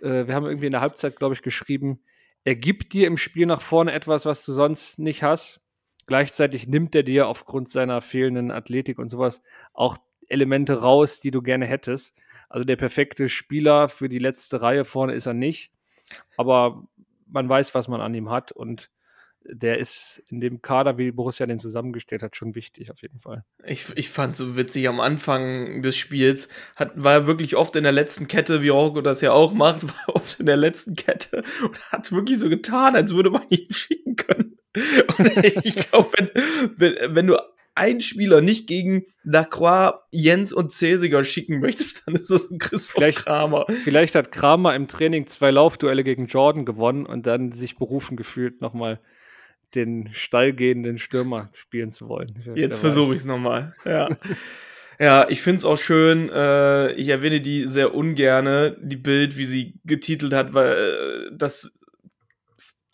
Äh, 0.01 0.27
wir 0.27 0.35
haben 0.35 0.45
irgendwie 0.45 0.67
in 0.67 0.71
der 0.71 0.81
Halbzeit, 0.81 1.15
glaube 1.15 1.33
ich, 1.33 1.41
geschrieben, 1.41 2.01
er 2.45 2.55
gibt 2.55 2.93
dir 2.93 3.07
im 3.07 3.17
Spiel 3.17 3.47
nach 3.47 3.61
vorne 3.61 3.91
etwas, 3.91 4.25
was 4.25 4.45
du 4.45 4.53
sonst 4.53 4.99
nicht 4.99 5.23
hast. 5.23 5.59
Gleichzeitig 6.05 6.67
nimmt 6.67 6.93
er 6.93 7.01
dir 7.01 7.27
aufgrund 7.27 7.67
seiner 7.67 8.01
fehlenden 8.01 8.51
Athletik 8.51 8.99
und 8.99 9.07
sowas 9.07 9.41
auch 9.73 9.97
Elemente 10.27 10.81
raus, 10.81 11.19
die 11.19 11.31
du 11.31 11.41
gerne 11.41 11.65
hättest. 11.65 12.15
Also 12.47 12.63
der 12.63 12.75
perfekte 12.75 13.29
Spieler 13.29 13.89
für 13.89 14.09
die 14.09 14.19
letzte 14.19 14.61
Reihe 14.61 14.85
vorne 14.85 15.13
ist 15.13 15.25
er 15.25 15.33
nicht. 15.33 15.71
Aber 16.37 16.83
man 17.25 17.49
weiß, 17.49 17.73
was 17.73 17.87
man 17.87 17.99
an 17.99 18.13
ihm 18.13 18.29
hat 18.29 18.51
und 18.51 18.91
der 19.47 19.77
ist 19.77 20.23
in 20.29 20.39
dem 20.41 20.61
Kader, 20.61 20.97
wie 20.97 21.11
Borussia 21.11 21.45
den 21.45 21.59
zusammengestellt 21.59 22.23
hat, 22.23 22.35
schon 22.35 22.55
wichtig 22.55 22.91
auf 22.91 23.01
jeden 23.01 23.19
Fall. 23.19 23.43
Ich, 23.65 23.85
ich 23.95 24.09
fand 24.09 24.35
so 24.35 24.55
witzig 24.55 24.87
am 24.87 24.99
Anfang 24.99 25.81
des 25.81 25.95
Spiels, 25.95 26.49
hat, 26.75 26.91
war 26.95 27.13
er 27.13 27.27
wirklich 27.27 27.55
oft 27.55 27.75
in 27.75 27.83
der 27.83 27.91
letzten 27.91 28.27
Kette, 28.27 28.63
wie 28.63 28.71
Orgo 28.71 29.01
das 29.01 29.21
ja 29.21 29.31
auch 29.31 29.53
macht, 29.53 29.83
war 30.07 30.15
oft 30.15 30.39
in 30.39 30.45
der 30.45 30.57
letzten 30.57 30.95
Kette 30.95 31.43
und 31.63 31.79
hat 31.91 32.11
wirklich 32.11 32.39
so 32.39 32.49
getan, 32.49 32.95
als 32.95 33.13
würde 33.13 33.29
man 33.29 33.43
ihn 33.49 33.67
schicken 33.71 34.15
können. 34.15 34.57
Und 35.17 35.37
ich 35.65 35.75
glaube, 35.75 36.09
wenn, 36.17 36.29
wenn, 36.77 37.15
wenn 37.15 37.27
du 37.27 37.37
einen 37.75 38.01
Spieler 38.01 38.39
nicht 38.41 38.67
gegen 38.67 39.05
Lacroix, 39.23 39.95
Jens 40.11 40.53
und 40.53 40.71
Cäsiger 40.71 41.23
schicken 41.23 41.59
möchtest, 41.59 42.03
dann 42.07 42.15
ist 42.15 42.29
das 42.29 42.49
ein 42.49 42.57
Christoph 42.57 42.95
Vielleicht- 42.95 43.19
Kramer. 43.19 43.65
Vielleicht 43.83 44.15
hat 44.15 44.31
Kramer 44.31 44.75
im 44.75 44.87
Training 44.87 45.27
zwei 45.27 45.51
Laufduelle 45.51 46.03
gegen 46.03 46.27
Jordan 46.27 46.65
gewonnen 46.65 47.05
und 47.05 47.27
dann 47.27 47.51
sich 47.51 47.77
berufen 47.77 48.15
gefühlt, 48.17 48.61
nochmal 48.61 48.99
den 49.75 50.09
steilgehenden 50.13 50.97
Stürmer 50.97 51.49
spielen 51.53 51.91
zu 51.91 52.07
wollen. 52.07 52.43
Jetzt 52.55 52.79
versuche 52.79 53.13
ich 53.13 53.21
es 53.21 53.25
nochmal. 53.25 53.73
Ja. 53.85 54.09
ja, 54.99 55.29
ich 55.29 55.41
finde 55.41 55.57
es 55.57 55.65
auch 55.65 55.77
schön. 55.77 56.29
Äh, 56.29 56.93
ich 56.93 57.09
erwähne 57.09 57.41
die 57.41 57.67
sehr 57.67 57.93
ungerne, 57.93 58.77
die 58.81 58.97
Bild, 58.97 59.37
wie 59.37 59.45
sie 59.45 59.79
getitelt 59.83 60.33
hat, 60.33 60.53
weil 60.53 60.71
äh, 60.73 61.35
dass 61.35 61.73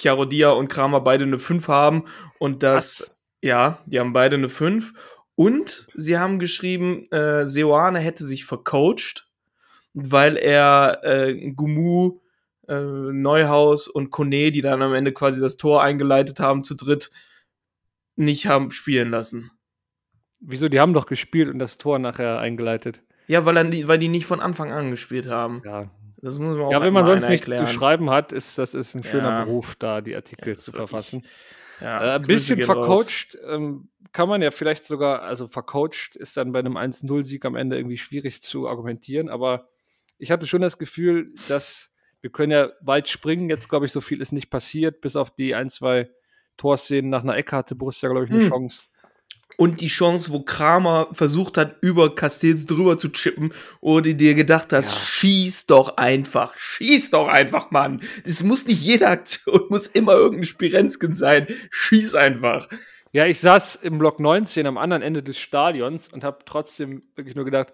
Chiarodia 0.01 0.49
und 0.49 0.67
Kramer 0.67 1.01
beide 1.01 1.25
eine 1.25 1.39
5 1.39 1.67
haben 1.67 2.05
und 2.39 2.63
das, 2.63 3.01
Was? 3.01 3.11
ja, 3.41 3.79
die 3.85 3.99
haben 3.99 4.13
beide 4.13 4.35
eine 4.35 4.49
5. 4.49 4.93
Und 5.35 5.87
sie 5.95 6.17
haben 6.17 6.39
geschrieben, 6.39 7.09
äh, 7.11 7.45
Seoane 7.45 7.99
hätte 7.99 8.25
sich 8.25 8.45
vercoacht, 8.45 9.27
weil 9.93 10.37
er 10.37 10.99
äh, 11.03 11.51
Gumu, 11.51 12.19
äh, 12.71 13.11
Neuhaus 13.13 13.87
und 13.87 14.09
Kone, 14.11 14.51
die 14.51 14.61
dann 14.61 14.81
am 14.81 14.93
Ende 14.93 15.11
quasi 15.11 15.41
das 15.41 15.57
Tor 15.57 15.83
eingeleitet 15.83 16.39
haben, 16.39 16.63
zu 16.63 16.75
dritt 16.75 17.11
nicht 18.15 18.47
haben 18.47 18.71
spielen 18.71 19.09
lassen. 19.09 19.51
Wieso? 20.39 20.69
Die 20.69 20.79
haben 20.79 20.93
doch 20.93 21.05
gespielt 21.05 21.49
und 21.49 21.59
das 21.59 21.77
Tor 21.77 21.99
nachher 21.99 22.39
eingeleitet. 22.39 23.01
Ja, 23.27 23.45
weil, 23.45 23.55
dann 23.55 23.71
die, 23.71 23.87
weil 23.87 23.99
die 23.99 24.07
nicht 24.07 24.25
von 24.25 24.39
Anfang 24.39 24.71
an 24.71 24.89
gespielt 24.91 25.27
haben. 25.27 25.61
Ja, 25.65 25.89
Das 26.17 26.39
muss 26.39 26.55
man 26.57 26.65
auch 26.65 26.71
ja 26.71 26.81
wenn 26.81 26.93
man 26.93 27.05
sonst 27.05 27.29
nichts 27.29 27.47
erklären. 27.47 27.67
zu 27.67 27.73
schreiben 27.73 28.09
hat, 28.09 28.31
ist 28.31 28.57
das 28.57 28.73
ist 28.73 28.95
ein 28.95 29.03
schöner 29.03 29.29
Ja. 29.29 29.43
Beruf, 29.43 29.75
da 29.77 30.01
die 30.01 30.15
Artikel 30.15 30.49
Ja, 30.49 30.55
zu 30.55 30.71
verfassen. 30.71 31.23
Ja, 31.79 32.03
Äh, 32.03 32.15
ein 32.15 32.21
bisschen 32.23 32.63
vercoacht 32.63 33.37
ähm, 33.47 33.89
kann 34.11 34.27
man 34.29 34.41
ja 34.41 34.51
vielleicht 34.51 34.83
sogar, 34.83 35.21
also 35.21 35.47
vercoacht 35.47 36.15
ist 36.15 36.37
dann 36.37 36.51
bei 36.51 36.59
einem 36.59 36.75
1-0-Sieg 36.77 37.45
am 37.45 37.55
Ende 37.55 37.77
irgendwie 37.77 37.97
schwierig 37.97 38.41
zu 38.43 38.67
argumentieren, 38.67 39.29
aber 39.29 39.69
ich 40.17 40.29
hatte 40.31 40.45
schon 40.47 40.61
das 40.61 40.77
Gefühl, 40.77 41.33
dass 41.47 41.90
wir 42.21 42.29
können 42.31 42.51
ja 42.51 42.69
weit 42.81 43.09
springen. 43.09 43.49
Jetzt, 43.49 43.67
glaube 43.69 43.85
ich, 43.85 43.91
so 43.91 44.01
viel 44.01 44.21
ist 44.21 44.31
nicht 44.31 44.49
passiert, 44.49 45.01
bis 45.01 45.15
auf 45.15 45.31
die 45.31 45.55
ein, 45.55 45.69
zwei 45.69 46.09
Torszenen 46.57 47.09
nach 47.09 47.23
einer 47.23 47.35
Ecke 47.35 47.55
hatte 47.55 47.75
Borussia, 47.75 48.09
glaube 48.09 48.25
ich, 48.25 48.31
eine 48.31 48.43
Hm. 48.43 48.49
Chance. 48.49 48.83
Und 49.57 49.81
die 49.81 49.87
Chance, 49.87 50.31
wo 50.31 50.41
Kramer 50.41 51.09
versucht 51.11 51.57
hat, 51.57 51.77
über 51.81 52.15
Castells 52.15 52.65
drüber 52.65 52.97
zu 52.97 53.09
chippen, 53.09 53.53
oder 53.79 54.13
dir 54.13 54.33
gedacht 54.33 54.73
hast, 54.73 54.91
Ja. 54.91 54.97
schieß 54.99 55.65
doch 55.67 55.97
einfach, 55.97 56.55
schieß 56.57 57.11
doch 57.11 57.27
einfach, 57.27 57.69
Mann. 57.69 58.01
Das 58.25 58.43
muss 58.43 58.65
nicht 58.65 58.81
jede 58.81 59.07
Aktion, 59.07 59.65
muss 59.69 59.87
immer 59.87 60.13
irgendein 60.13 60.45
Spirenzken 60.45 61.13
sein. 61.15 61.47
Schieß 61.69 62.15
einfach. 62.15 62.67
Ja, 63.11 63.25
ich 63.25 63.39
saß 63.39 63.75
im 63.75 63.99
Block 63.99 64.19
19 64.19 64.65
am 64.65 64.77
anderen 64.77 65.01
Ende 65.03 65.21
des 65.21 65.37
Stadions 65.37 66.07
und 66.07 66.23
habe 66.23 66.39
trotzdem 66.45 67.03
wirklich 67.15 67.35
nur 67.35 67.45
gedacht, 67.45 67.73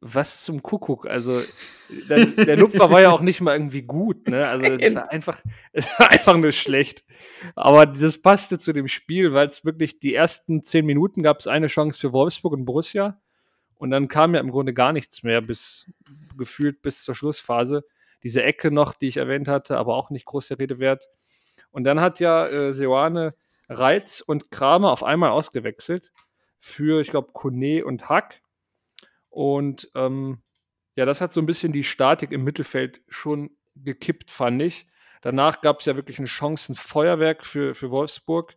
was 0.00 0.44
zum 0.44 0.62
Kuckuck. 0.62 1.06
Also 1.06 1.42
der, 2.08 2.26
der 2.26 2.56
Lupfer 2.56 2.90
war 2.90 3.02
ja 3.02 3.10
auch 3.10 3.20
nicht 3.20 3.40
mal 3.40 3.54
irgendwie 3.54 3.82
gut. 3.82 4.28
Ne? 4.28 4.46
Also 4.46 4.72
es 4.72 4.94
war 4.94 5.10
einfach, 5.10 5.42
es 5.72 5.98
war 5.98 6.10
einfach 6.10 6.36
nur 6.36 6.52
schlecht. 6.52 7.04
Aber 7.54 7.86
das 7.86 8.18
passte 8.18 8.58
zu 8.58 8.72
dem 8.72 8.88
Spiel, 8.88 9.32
weil 9.34 9.46
es 9.46 9.64
wirklich 9.64 9.98
die 9.98 10.14
ersten 10.14 10.62
zehn 10.62 10.86
Minuten 10.86 11.22
gab 11.22 11.40
es 11.40 11.46
eine 11.46 11.66
Chance 11.66 12.00
für 12.00 12.12
Wolfsburg 12.12 12.54
und 12.54 12.64
Borussia. 12.64 13.20
Und 13.76 13.90
dann 13.90 14.08
kam 14.08 14.34
ja 14.34 14.40
im 14.40 14.50
Grunde 14.50 14.74
gar 14.74 14.92
nichts 14.92 15.22
mehr, 15.22 15.40
bis 15.40 15.90
gefühlt 16.36 16.82
bis 16.82 17.02
zur 17.02 17.14
Schlussphase. 17.14 17.84
Diese 18.22 18.42
Ecke 18.42 18.70
noch, 18.70 18.94
die 18.94 19.08
ich 19.08 19.16
erwähnt 19.16 19.48
hatte, 19.48 19.78
aber 19.78 19.96
auch 19.96 20.10
nicht 20.10 20.26
groß 20.26 20.48
der 20.48 20.58
Rede 20.58 20.78
wert. 20.78 21.08
Und 21.70 21.84
dann 21.84 22.00
hat 22.00 22.20
ja 22.20 22.46
äh, 22.46 22.72
Seoane 22.72 23.34
Reitz 23.68 24.20
und 24.20 24.50
Kramer 24.50 24.90
auf 24.90 25.02
einmal 25.02 25.30
ausgewechselt 25.30 26.12
für, 26.58 27.00
ich 27.00 27.08
glaube, 27.08 27.32
Kone 27.32 27.84
und 27.84 28.08
Hack. 28.08 28.39
Und 29.30 29.90
ähm, 29.94 30.42
ja, 30.96 31.06
das 31.06 31.20
hat 31.20 31.32
so 31.32 31.40
ein 31.40 31.46
bisschen 31.46 31.72
die 31.72 31.84
Statik 31.84 32.32
im 32.32 32.44
Mittelfeld 32.44 33.00
schon 33.08 33.50
gekippt, 33.76 34.30
fand 34.30 34.60
ich. 34.60 34.86
Danach 35.22 35.60
gab 35.60 35.80
es 35.80 35.86
ja 35.86 35.96
wirklich 35.96 36.18
ein 36.18 36.26
Chancenfeuerwerk 36.26 37.44
für, 37.44 37.74
für 37.74 37.90
Wolfsburg, 37.90 38.56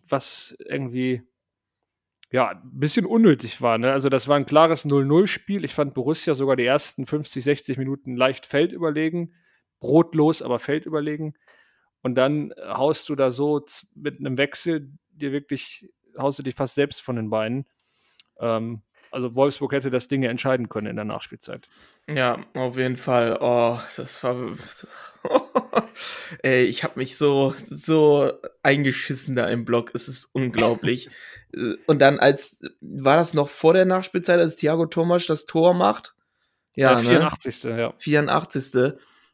was 0.00 0.56
irgendwie 0.66 1.22
ja, 2.32 2.48
ein 2.48 2.78
bisschen 2.80 3.04
unnötig 3.04 3.60
war. 3.60 3.76
Ne? 3.76 3.92
Also, 3.92 4.08
das 4.08 4.26
war 4.26 4.36
ein 4.36 4.46
klares 4.46 4.86
0-0-Spiel. 4.86 5.64
Ich 5.64 5.74
fand 5.74 5.92
Borussia 5.92 6.34
sogar 6.34 6.56
die 6.56 6.64
ersten 6.64 7.04
50, 7.04 7.44
60 7.44 7.78
Minuten 7.78 8.16
leicht 8.16 8.46
feldüberlegen. 8.46 9.34
Brotlos, 9.80 10.40
aber 10.40 10.58
feldüberlegen. 10.58 11.36
Und 12.00 12.14
dann 12.14 12.54
haust 12.58 13.08
du 13.08 13.16
da 13.16 13.30
so 13.30 13.62
mit 13.94 14.18
einem 14.18 14.38
Wechsel 14.38 14.92
dir 15.10 15.30
wirklich, 15.30 15.90
haust 16.18 16.38
du 16.38 16.42
dich 16.42 16.54
fast 16.54 16.74
selbst 16.74 17.02
von 17.02 17.16
den 17.16 17.28
Beinen. 17.28 17.66
Ähm, 18.40 18.82
also 19.12 19.34
Wolfsburg 19.34 19.72
hätte 19.72 19.90
das 19.90 20.08
Ding 20.08 20.22
ja 20.22 20.30
entscheiden 20.30 20.68
können 20.68 20.88
in 20.88 20.96
der 20.96 21.04
Nachspielzeit. 21.04 21.68
Ja, 22.08 22.38
auf 22.54 22.76
jeden 22.76 22.96
Fall. 22.96 23.38
Oh, 23.40 23.78
das 23.96 24.22
war. 24.24 24.36
Ey, 26.42 26.64
ich 26.64 26.82
habe 26.84 26.98
mich 26.98 27.16
so, 27.16 27.54
so 27.64 28.32
eingeschissen 28.62 29.36
da 29.36 29.48
im 29.48 29.64
Block. 29.64 29.90
Es 29.94 30.08
ist 30.08 30.30
unglaublich. 30.32 31.10
Und 31.86 32.00
dann 32.00 32.18
als, 32.18 32.62
war 32.80 33.16
das 33.16 33.34
noch 33.34 33.48
vor 33.48 33.74
der 33.74 33.84
Nachspielzeit, 33.84 34.38
als 34.38 34.56
Thiago 34.56 34.86
Thomas 34.86 35.26
das 35.26 35.44
Tor 35.44 35.74
macht? 35.74 36.14
Ja, 36.74 36.94
ne? 36.94 37.10
84. 37.10 37.64
Ja. 37.64 37.94
84. 37.98 38.70
Da 38.72 38.92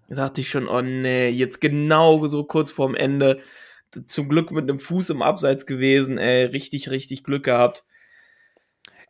dachte 0.09 0.41
ich 0.41 0.51
schon, 0.51 0.69
oh 0.69 0.81
nee, 0.81 1.29
jetzt 1.29 1.61
genau 1.61 2.27
so 2.27 2.45
kurz 2.45 2.71
vorm 2.71 2.95
Ende. 2.95 3.41
Zum 4.07 4.29
Glück 4.29 4.51
mit 4.51 4.65
einem 4.65 4.81
Fuß 4.81 5.11
im 5.11 5.23
Abseits 5.23 5.65
gewesen, 5.65 6.19
ey, 6.19 6.45
richtig, 6.45 6.91
richtig 6.91 7.25
Glück 7.25 7.45
gehabt. 7.45 7.85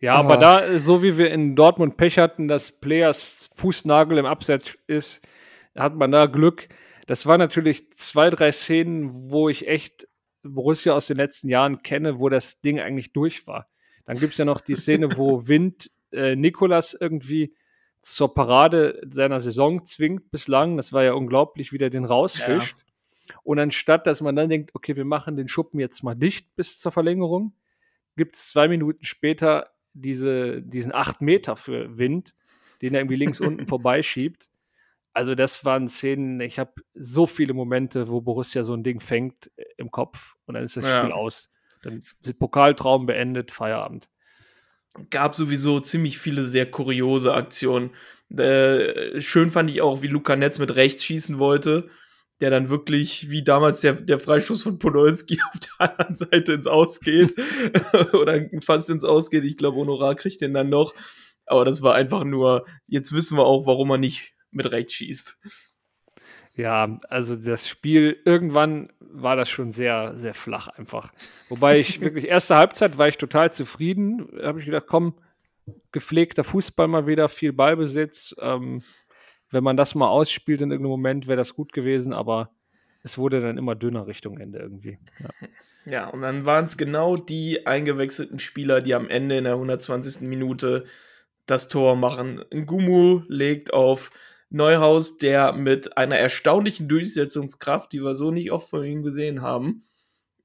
Ja, 0.01 0.15
aber 0.15 0.37
da, 0.37 0.65
äh, 0.65 0.79
so 0.79 1.03
wie 1.03 1.17
wir 1.17 1.31
in 1.31 1.57
Dortmund 1.57 1.97
Pech 1.97 2.19
hatten, 2.19 2.49
dass 2.49 2.73
Players 2.73 3.51
Fußnagel 3.57 4.19
im 4.19 4.27
Abseits 4.27 4.79
ist, 4.87 5.27
hat 5.75 5.95
man 5.95 6.13
da 6.13 6.27
Glück. 6.27 6.69
Das 7.07 7.27
waren 7.27 7.39
natürlich 7.39 7.93
zwei, 7.93 8.31
drei 8.31 8.53
Szenen, 8.53 9.31
wo 9.31 9.49
ich 9.49 9.67
echt 9.67 10.07
Borussia 10.43 10.95
aus 10.95 11.07
den 11.07 11.17
letzten 11.17 11.49
Jahren 11.49 11.83
kenne, 11.83 12.21
wo 12.21 12.29
das 12.29 12.61
Ding 12.61 12.79
eigentlich 12.81 13.13
durch 13.13 13.47
war. 13.47 13.69
Dann 14.05 14.19
gibt 14.19 14.33
es 14.33 14.39
ja 14.39 14.45
noch 14.45 14.61
die 14.61 14.75
Szene, 14.75 15.17
wo 15.17 15.49
Wind 15.49 15.91
äh, 16.13 16.37
Nikolas 16.37 16.95
irgendwie 16.95 17.55
zur 18.01 18.35
Parade 18.35 19.01
seiner 19.11 19.41
Saison 19.41 19.85
zwingt 19.85 20.31
bislang. 20.31 20.77
Das 20.77 20.93
war 20.93 21.03
ja 21.03 21.13
unglaublich, 21.13 21.73
wie 21.73 21.79
der 21.79 21.91
den 21.91 22.05
rausfischt. 22.05 22.77
Und 23.43 23.59
anstatt, 23.59 24.07
dass 24.07 24.21
man 24.21 24.37
dann 24.37 24.49
denkt, 24.49 24.75
okay, 24.75 24.97
wir 24.97 25.05
machen 25.05 25.37
den 25.37 25.49
Schuppen 25.49 25.81
jetzt 25.81 26.03
mal 26.03 26.15
dicht 26.15 26.55
bis 26.57 26.81
zur 26.81 26.93
Verlängerung, 26.93 27.53
gibt 28.17 28.37
es 28.37 28.49
zwei 28.49 28.69
Minuten 28.69 29.05
später 29.05 29.71
diese, 30.01 30.63
diesen 30.63 30.95
8 30.95 31.21
Meter 31.21 31.57
für 31.57 31.99
Wind, 31.99 32.35
den 32.83 32.95
er 32.95 33.01
irgendwie 33.01 33.17
links 33.17 33.41
unten 33.41 33.67
vorbeischiebt. 33.67 34.49
Also 35.13 35.35
das 35.35 35.65
waren 35.65 35.89
Szenen, 35.89 36.41
ich 36.41 36.59
habe 36.59 36.75
so 36.95 37.27
viele 37.27 37.53
Momente, 37.55 38.09
wo 38.09 38.21
Borussia 38.21 38.63
so 38.63 38.75
ein 38.75 38.85
Ding 38.85 39.01
fängt 39.01 39.51
äh, 39.57 39.65
im 39.77 39.91
Kopf 39.91 40.35
und 40.47 40.55
dann 40.55 40.65
ist 40.65 40.77
das 40.77 40.87
Ja. 40.87 41.01
Spiel 41.01 41.13
aus. 41.13 41.51
Dann 41.83 41.99
ist 41.99 42.27
der 42.27 42.33
Pokaltraum 42.35 43.07
beendet, 43.07 43.51
Feierabend. 43.51 44.09
gab 45.11 45.35
sowieso 45.35 45.81
ziemlich 45.81 46.19
viele 46.19 46.45
sehr 46.45 46.71
kuriose 46.71 47.35
Aktionen. 47.35 47.91
Äh, 48.37 49.21
schön 49.21 49.51
fand 49.51 49.71
ich 49.71 49.81
auch, 49.81 50.03
wie 50.03 50.09
Luca 50.09 50.37
Netz 50.37 50.59
mit 50.59 50.75
rechts 50.77 51.05
schießen 51.05 51.39
wollte, 51.39 51.89
der 52.41 52.51
dann 52.51 52.71
wirklich, 52.71 53.31
wie 53.31 53.43
damals 53.43 53.81
der, 53.81 53.95
der 53.95 54.19
Freistoß 54.19 54.63
von 54.63 54.79
Podolski 54.79 55.41
auf 55.53 55.61
der 55.61 55.91
anderen 55.91 56.17
Seite 56.17 56.53
ins 56.53 56.67
Ausgeht 56.67 57.35
oder 58.13 58.49
fast 58.63 58.91
ins 58.91 59.05
Ausgeht. 59.05 59.45
Ich 59.45 59.57
glaube, 59.57 59.79
Honorar 59.79 60.15
kriegt 60.15 60.41
den 60.41 60.55
dann 60.55 60.69
noch. 60.69 60.95
Aber 61.47 61.65
das 61.65 61.83
war 61.83 61.95
einfach 61.95 62.25
nur, 62.25 62.67
jetzt 62.87 63.13
wissen 63.13 63.37
wir 63.39 63.45
auch, 63.45 63.67
warum 63.67 63.91
er 63.91 63.99
nicht 63.99 64.35
mit 64.51 64.71
rechts 64.71 64.95
schießt. 64.95 65.39
Ja, 66.55 66.99
also 67.09 67.37
das 67.37 67.69
Spiel, 67.69 68.21
irgendwann 68.25 68.93
war 68.99 69.37
das 69.37 69.49
schon 69.49 69.71
sehr, 69.71 70.17
sehr 70.17 70.35
flach 70.35 70.69
einfach. 70.69 71.13
Wobei 71.49 71.79
ich 71.79 72.01
wirklich, 72.03 72.27
erste 72.27 72.57
Halbzeit 72.57 72.99
war 72.99 73.09
ich 73.09 73.17
total 73.17 73.53
zufrieden. 73.53 74.29
Habe 74.43 74.59
ich 74.59 74.67
gedacht, 74.67 74.87
komm, 74.89 75.15
gepflegter 75.93 76.45
Fußball 76.45 76.89
mal 76.89 77.07
wieder, 77.07 77.29
viel 77.29 77.53
Ballbesitz. 77.53 78.35
Ähm, 78.41 78.83
wenn 79.51 79.65
man 79.65 79.77
das 79.77 79.95
mal 79.95 80.09
ausspielt 80.09 80.61
in 80.61 80.71
irgendeinem 80.71 80.91
Moment, 80.91 81.27
wäre 81.27 81.37
das 81.37 81.55
gut 81.55 81.73
gewesen, 81.73 82.13
aber 82.13 82.51
es 83.03 83.19
wurde 83.19 83.41
dann 83.41 83.59
immer 83.59 83.75
dünner 83.75 84.07
Richtung 84.07 84.39
Ende 84.39 84.59
irgendwie. 84.59 84.99
Ja. 85.21 85.31
Ja, 85.91 86.09
und 86.09 86.21
dann 86.21 86.45
waren 86.45 86.67
es 86.67 86.77
genau 86.77 87.17
die 87.17 87.67
eingewechselten 87.67 88.39
Spieler, 88.39 88.83
die 88.83 88.95
am 88.95 89.09
Ende 89.09 89.39
in 89.39 89.45
der 89.45 89.55
120. 89.55 90.29
Minute 90.29 90.85
das 91.47 91.69
Tor 91.69 91.97
machen. 91.97 92.45
Ngumu 92.53 93.23
legt 93.29 93.73
auf 93.73 94.11
Neuhaus, 94.51 95.17
der 95.17 95.53
mit 95.53 95.97
einer 95.97 96.17
erstaunlichen 96.17 96.89
Durchsetzungskraft, 96.89 97.93
die 97.93 98.03
wir 98.03 98.15
so 98.15 98.31
nicht 98.31 98.53
oft 98.53 98.69
von 98.69 98.85
ihm 98.85 99.03
gesehen 99.03 99.41
haben. 99.41 99.85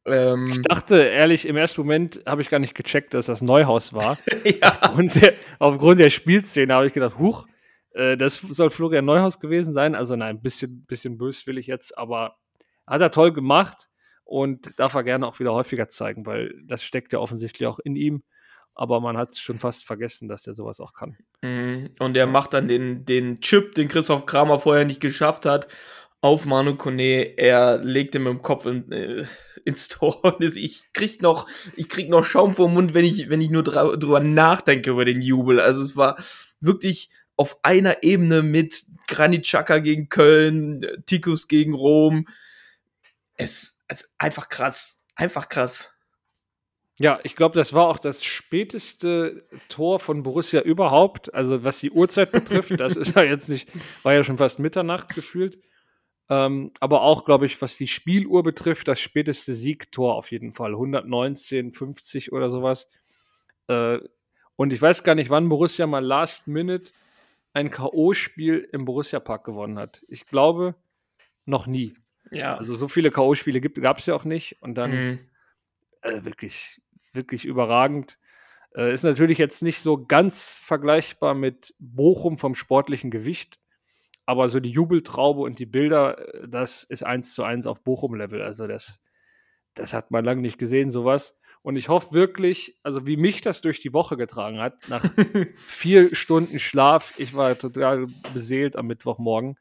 Ähm, 0.05 0.51
Ich 0.51 0.61
dachte, 0.61 0.97
ehrlich, 1.03 1.45
im 1.45 1.57
ersten 1.57 1.81
Moment 1.81 2.21
habe 2.25 2.41
ich 2.41 2.49
gar 2.49 2.59
nicht 2.59 2.75
gecheckt, 2.75 3.13
dass 3.13 3.25
das 3.25 3.41
Neuhaus 3.41 3.93
war. 3.93 4.17
ja, 4.45 4.77
aufgrund, 4.81 5.21
der, 5.21 5.33
aufgrund 5.59 5.99
der 5.99 6.09
Spielszene 6.09 6.73
habe 6.73 6.87
ich 6.87 6.93
gedacht, 6.93 7.17
huch, 7.17 7.47
das 8.17 8.37
soll 8.37 8.69
Florian 8.69 9.05
Neuhaus 9.05 9.39
gewesen 9.39 9.73
sein. 9.73 9.95
Also 9.95 10.15
nein, 10.15 10.37
ein 10.37 10.41
bisschen, 10.41 10.85
bisschen 10.85 11.17
böswillig 11.17 11.67
jetzt, 11.67 11.97
aber 11.97 12.35
hat 12.87 13.01
er 13.01 13.11
toll 13.11 13.31
gemacht 13.31 13.89
und 14.25 14.79
darf 14.79 14.93
er 14.95 15.03
gerne 15.03 15.27
auch 15.27 15.39
wieder 15.39 15.53
häufiger 15.53 15.89
zeigen, 15.89 16.25
weil 16.25 16.53
das 16.65 16.83
steckt 16.83 17.13
ja 17.13 17.19
offensichtlich 17.19 17.67
auch 17.67 17.79
in 17.79 17.95
ihm. 17.95 18.23
Aber 18.75 18.99
man 19.01 19.17
hat 19.17 19.37
schon 19.37 19.59
fast 19.59 19.85
vergessen, 19.85 20.27
dass 20.27 20.47
er 20.47 20.55
sowas 20.55 20.79
auch 20.79 20.93
kann. 20.93 21.15
Mhm. 21.43 21.91
Und 21.99 22.17
er 22.17 22.25
macht 22.25 22.55
dann 22.55 22.67
den, 22.67 23.05
den 23.05 23.39
Chip, 23.39 23.75
den 23.75 23.87
Christoph 23.87 24.25
Kramer 24.25 24.59
vorher 24.59 24.85
nicht 24.85 24.99
geschafft 24.99 25.45
hat, 25.45 25.67
auf 26.21 26.45
Manu 26.47 26.75
Kone. 26.75 27.37
Er 27.37 27.77
legt 27.77 28.15
ihn 28.15 28.23
mit 28.23 28.33
dem 28.33 28.41
Kopf 28.41 28.65
in, 28.65 28.91
äh, 28.91 29.25
ins 29.63 29.89
Tor. 29.89 30.23
Und 30.23 30.41
es- 30.43 30.55
ich 30.55 30.91
krieg 30.93 31.21
noch, 31.21 31.47
ich 31.75 31.87
krieg 31.87 32.09
noch 32.09 32.23
Schaum 32.23 32.53
vor 32.53 32.67
Mund, 32.67 32.95
wenn 32.95 33.05
ich, 33.05 33.29
wenn 33.29 33.41
ich 33.41 33.51
nur 33.51 33.61
drüber 33.63 34.19
nachdenke 34.21 34.89
über 34.89 35.05
den 35.05 35.21
Jubel. 35.21 35.59
Also 35.59 35.83
es 35.83 35.95
war 35.95 36.17
wirklich 36.59 37.09
auf 37.35 37.63
einer 37.63 38.03
Ebene 38.03 38.43
mit 38.43 38.83
Granit 39.07 39.43
Xhaka 39.43 39.79
gegen 39.79 40.09
Köln, 40.09 40.85
Tikus 41.05 41.47
gegen 41.47 41.73
Rom. 41.73 42.27
Es, 43.35 43.81
es 43.87 44.13
einfach 44.17 44.49
krass. 44.49 45.01
Einfach 45.15 45.49
krass. 45.49 45.93
Ja, 46.99 47.19
ich 47.23 47.35
glaube, 47.35 47.55
das 47.55 47.73
war 47.73 47.87
auch 47.87 47.97
das 47.97 48.23
späteste 48.23 49.47
Tor 49.67 49.99
von 49.99 50.21
Borussia 50.21 50.61
überhaupt. 50.61 51.33
Also 51.33 51.63
was 51.63 51.79
die 51.79 51.91
Uhrzeit 51.91 52.31
betrifft, 52.31 52.79
das 52.79 52.95
ist 52.95 53.15
ja 53.15 53.23
jetzt 53.23 53.49
nicht, 53.49 53.67
war 54.03 54.13
ja 54.13 54.23
schon 54.23 54.37
fast 54.37 54.59
Mitternacht 54.59 55.09
gefühlt. 55.15 55.59
Ähm, 56.29 56.71
aber 56.79 57.01
auch, 57.01 57.25
glaube 57.25 57.47
ich, 57.47 57.61
was 57.61 57.77
die 57.77 57.87
Spieluhr 57.87 58.43
betrifft, 58.43 58.87
das 58.87 58.99
späteste 58.99 59.55
Siegtor 59.55 60.15
auf 60.15 60.31
jeden 60.31 60.53
Fall. 60.53 60.71
119, 60.71 61.73
50 61.73 62.31
oder 62.31 62.49
sowas. 62.49 62.87
Äh, 63.67 63.99
und 64.55 64.71
ich 64.71 64.81
weiß 64.81 65.03
gar 65.03 65.15
nicht, 65.15 65.31
wann 65.31 65.49
Borussia 65.49 65.87
mal 65.87 66.05
Last 66.05 66.47
Minute 66.47 66.91
ein 67.53 67.69
K.O.-Spiel 67.71 68.57
im 68.71 68.85
Borussia-Park 68.85 69.43
gewonnen 69.45 69.77
hat. 69.79 70.03
Ich 70.07 70.25
glaube, 70.25 70.75
noch 71.45 71.67
nie. 71.67 71.95
Ja. 72.31 72.55
Also 72.57 72.73
so 72.73 72.87
viele 72.87 73.11
K.O.-Spiele 73.11 73.61
gab 73.79 73.99
es 73.99 74.05
ja 74.07 74.15
auch 74.15 74.25
nicht. 74.25 74.61
Und 74.61 74.75
dann 74.75 74.91
Mhm. 74.91 75.19
äh, 76.01 76.23
wirklich, 76.25 76.81
wirklich 77.13 77.45
überragend. 77.45 78.17
Äh, 78.75 78.93
ist 78.93 79.03
natürlich 79.03 79.37
jetzt 79.37 79.61
nicht 79.61 79.81
so 79.81 80.03
ganz 80.03 80.53
vergleichbar 80.53 81.35
mit 81.35 81.75
Bochum 81.79 82.37
vom 82.37 82.55
sportlichen 82.55 83.11
Gewicht, 83.11 83.59
aber 84.25 84.49
so 84.49 84.59
die 84.59 84.71
Jubeltraube 84.71 85.41
und 85.41 85.59
die 85.59 85.65
Bilder, 85.67 86.17
äh, 86.33 86.47
das 86.49 86.83
ist 86.83 87.03
eins 87.05 87.33
zu 87.33 87.43
eins 87.43 87.67
auf 87.67 87.83
Bochum-Level. 87.83 88.41
Also 88.41 88.65
das, 88.67 89.01
das 89.75 89.93
hat 89.93 90.09
man 90.11 90.25
lange 90.25 90.41
nicht 90.41 90.57
gesehen, 90.57 90.89
sowas. 90.89 91.37
Und 91.63 91.77
ich 91.77 91.87
hoffe 91.87 92.13
wirklich, 92.13 92.77
also 92.83 93.07
wie 93.07 93.15
mich 93.15 93.39
das 93.39 93.61
durch 93.61 93.79
die 93.79 93.93
Woche 93.93 94.17
getragen 94.17 94.59
hat, 94.59 94.89
nach 94.89 95.05
vier 95.65 96.13
Stunden 96.13 96.59
Schlaf, 96.59 97.13
ich 97.17 97.33
war 97.33 97.57
total 97.57 98.07
beseelt 98.33 98.75
am 98.75 98.87
Mittwochmorgen. 98.87 99.57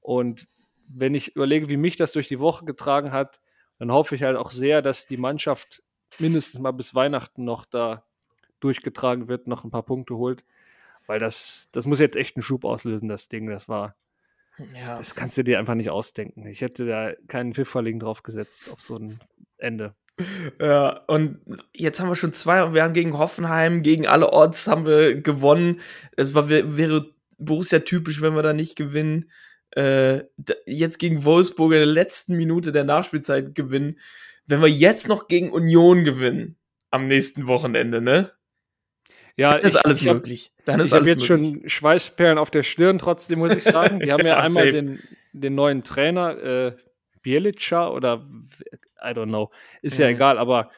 Und 0.00 0.46
wenn 0.88 1.14
ich 1.14 1.34
überlege, 1.34 1.70
wie 1.70 1.78
mich 1.78 1.96
das 1.96 2.12
durch 2.12 2.28
die 2.28 2.38
Woche 2.38 2.66
getragen 2.66 3.12
hat, 3.12 3.40
dann 3.78 3.90
hoffe 3.90 4.14
ich 4.14 4.22
halt 4.22 4.36
auch 4.36 4.50
sehr, 4.50 4.82
dass 4.82 5.06
die 5.06 5.16
Mannschaft 5.16 5.82
mindestens 6.18 6.60
mal 6.60 6.72
bis 6.72 6.94
Weihnachten 6.94 7.44
noch 7.44 7.64
da 7.64 8.04
durchgetragen 8.60 9.26
wird, 9.28 9.46
noch 9.46 9.64
ein 9.64 9.70
paar 9.70 9.84
Punkte 9.84 10.16
holt. 10.16 10.44
Weil 11.06 11.18
das, 11.18 11.70
das 11.72 11.86
muss 11.86 11.98
jetzt 11.98 12.16
echt 12.16 12.36
einen 12.36 12.42
Schub 12.42 12.66
auslösen, 12.66 13.08
das 13.08 13.28
Ding. 13.28 13.48
Das 13.48 13.70
war, 13.70 13.96
ja. 14.74 14.98
das 14.98 15.14
kannst 15.14 15.38
du 15.38 15.44
dir 15.44 15.58
einfach 15.58 15.74
nicht 15.74 15.90
ausdenken. 15.90 16.46
Ich 16.46 16.60
hätte 16.60 16.84
da 16.84 17.12
keinen 17.26 17.54
Pfifferling 17.54 17.98
drauf 18.00 18.22
gesetzt 18.22 18.70
auf 18.70 18.82
so 18.82 18.96
ein 18.98 19.18
Ende. 19.56 19.94
Ja, 20.60 21.00
und 21.08 21.40
jetzt 21.74 21.98
haben 22.00 22.08
wir 22.08 22.14
schon 22.16 22.32
zwei 22.32 22.62
und 22.62 22.74
wir 22.74 22.82
haben 22.82 22.92
gegen 22.94 23.16
Hoffenheim, 23.18 23.82
gegen 23.82 24.06
alle 24.06 24.32
Orts 24.32 24.66
haben 24.66 24.86
wir 24.86 25.20
gewonnen. 25.20 25.80
Es 26.16 26.34
war, 26.34 26.48
wäre 26.48 27.06
Borussia 27.38 27.80
typisch, 27.80 28.20
wenn 28.20 28.34
wir 28.36 28.42
da 28.42 28.52
nicht 28.52 28.76
gewinnen. 28.76 29.30
Äh, 29.74 30.24
jetzt 30.66 30.98
gegen 30.98 31.24
Wolfsburg 31.24 31.72
in 31.72 31.78
der 31.78 31.86
letzten 31.86 32.36
Minute 32.36 32.72
der 32.72 32.84
Nachspielzeit 32.84 33.54
gewinnen. 33.54 33.98
Wenn 34.46 34.60
wir 34.60 34.68
jetzt 34.68 35.08
noch 35.08 35.28
gegen 35.28 35.50
Union 35.50 36.04
gewinnen 36.04 36.56
am 36.90 37.06
nächsten 37.06 37.46
Wochenende, 37.46 38.02
ne? 38.02 38.32
Ja, 39.38 39.52
Dann 39.52 39.60
ist 39.62 39.74
ich- 39.76 39.84
alles 39.84 40.02
ich 40.02 40.08
hab- 40.08 40.14
möglich. 40.16 40.52
Dann 40.66 40.78
ist 40.80 40.88
ich 40.88 40.92
habe 40.92 41.06
jetzt 41.08 41.26
möglich. 41.28 41.54
schon 41.62 41.68
Schweißperlen 41.68 42.36
auf 42.38 42.50
der 42.50 42.62
Stirn, 42.62 42.98
trotzdem 42.98 43.38
muss 43.38 43.54
ich 43.56 43.64
sagen. 43.64 43.98
Die 44.04 44.12
haben 44.12 44.20
ja, 44.26 44.34
Ja, 44.34 44.40
einmal 44.40 44.64
safe. 44.66 44.72
den, 44.72 44.98
den 45.32 45.54
neuen 45.54 45.82
Trainer, 45.82 46.36
äh, 46.38 46.76
Bielica 47.22 47.88
oder 47.90 48.28
I 49.02 49.08
don't 49.08 49.28
know, 49.28 49.50
ist 49.80 49.98
ja 49.98 50.06
Mhm. 50.08 50.14
egal, 50.16 50.38
aber 50.38 50.70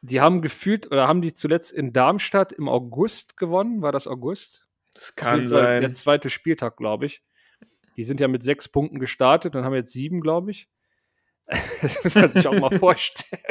die 0.00 0.20
haben 0.20 0.42
gefühlt 0.42 0.90
oder 0.90 1.06
haben 1.06 1.22
die 1.22 1.32
zuletzt 1.32 1.72
in 1.72 1.92
Darmstadt 1.92 2.52
im 2.52 2.68
August 2.68 3.36
gewonnen? 3.36 3.82
War 3.82 3.92
das 3.92 4.06
August? 4.06 4.66
Das 4.94 5.14
kann 5.14 5.46
sein. 5.46 5.80
Der 5.80 5.92
zweite 5.94 6.28
Spieltag, 6.28 6.76
glaube 6.76 7.06
ich. 7.06 7.22
Die 7.96 8.04
sind 8.04 8.20
ja 8.20 8.28
mit 8.28 8.42
sechs 8.42 8.68
Punkten 8.68 8.98
gestartet 8.98 9.54
und 9.54 9.64
haben 9.64 9.74
jetzt 9.74 9.92
sieben, 9.92 10.20
glaube 10.20 10.50
ich. 10.50 10.68
Das 11.82 12.02
muss 12.02 12.14
man 12.14 12.32
sich 12.32 12.46
auch 12.46 12.58
mal 12.58 12.70
vorstellen. 12.78 13.42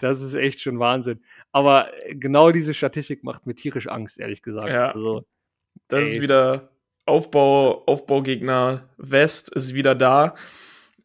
Das 0.00 0.20
ist 0.20 0.34
echt 0.34 0.60
schon 0.60 0.78
Wahnsinn. 0.78 1.22
Aber 1.52 1.90
genau 2.10 2.50
diese 2.50 2.74
Statistik 2.74 3.24
macht 3.24 3.46
mir 3.46 3.54
tierisch 3.54 3.86
Angst, 3.88 4.18
ehrlich 4.18 4.42
gesagt. 4.42 4.70
Ja. 4.72 4.90
Also, 4.92 5.24
Das 5.88 6.08
Ey. 6.08 6.16
ist 6.16 6.22
wieder 6.22 6.70
Aufbau, 7.06 7.84
Aufbaugegner 7.86 8.88
West 8.98 9.54
ist 9.54 9.72
wieder 9.74 9.94
da. 9.94 10.34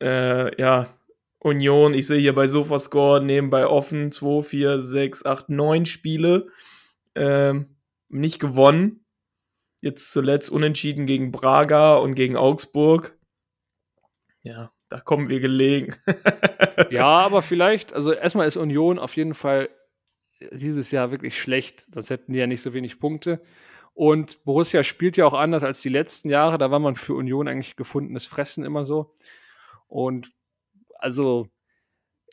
Äh, 0.01 0.59
ja, 0.59 0.87
Union, 1.39 1.93
ich 1.93 2.07
sehe 2.07 2.19
hier 2.19 2.35
bei 2.35 2.47
Sofascore 2.47 3.23
nebenbei 3.23 3.67
offen 3.67 4.11
2, 4.11 4.41
4, 4.43 4.81
6, 4.81 5.25
8, 5.25 5.49
9 5.49 5.85
Spiele. 5.85 6.47
Ähm, 7.15 7.77
nicht 8.09 8.39
gewonnen. 8.39 9.05
Jetzt 9.81 10.11
zuletzt 10.11 10.51
unentschieden 10.51 11.05
gegen 11.05 11.31
Braga 11.31 11.95
und 11.95 12.15
gegen 12.15 12.35
Augsburg. 12.35 13.17
Ja, 14.43 14.71
da 14.89 14.99
kommen 14.99 15.29
wir 15.29 15.39
gelegen. 15.39 15.95
ja, 16.91 17.07
aber 17.07 17.41
vielleicht, 17.41 17.93
also 17.93 18.11
erstmal 18.11 18.47
ist 18.47 18.57
Union 18.57 18.99
auf 18.99 19.15
jeden 19.15 19.33
Fall 19.33 19.69
dieses 20.51 20.91
Jahr 20.91 21.11
wirklich 21.11 21.39
schlecht, 21.39 21.85
sonst 21.93 22.09
hätten 22.09 22.33
die 22.33 22.39
ja 22.39 22.47
nicht 22.47 22.61
so 22.61 22.73
wenig 22.73 22.99
Punkte. 22.99 23.41
Und 23.93 24.43
Borussia 24.45 24.83
spielt 24.83 25.17
ja 25.17 25.25
auch 25.25 25.33
anders 25.33 25.63
als 25.63 25.81
die 25.81 25.89
letzten 25.89 26.29
Jahre. 26.29 26.57
Da 26.57 26.71
war 26.71 26.79
man 26.79 26.95
für 26.95 27.13
Union 27.13 27.47
eigentlich 27.47 27.75
gefundenes 27.75 28.25
Fressen 28.25 28.63
immer 28.63 28.85
so. 28.85 29.15
Und 29.91 30.31
also, 30.99 31.47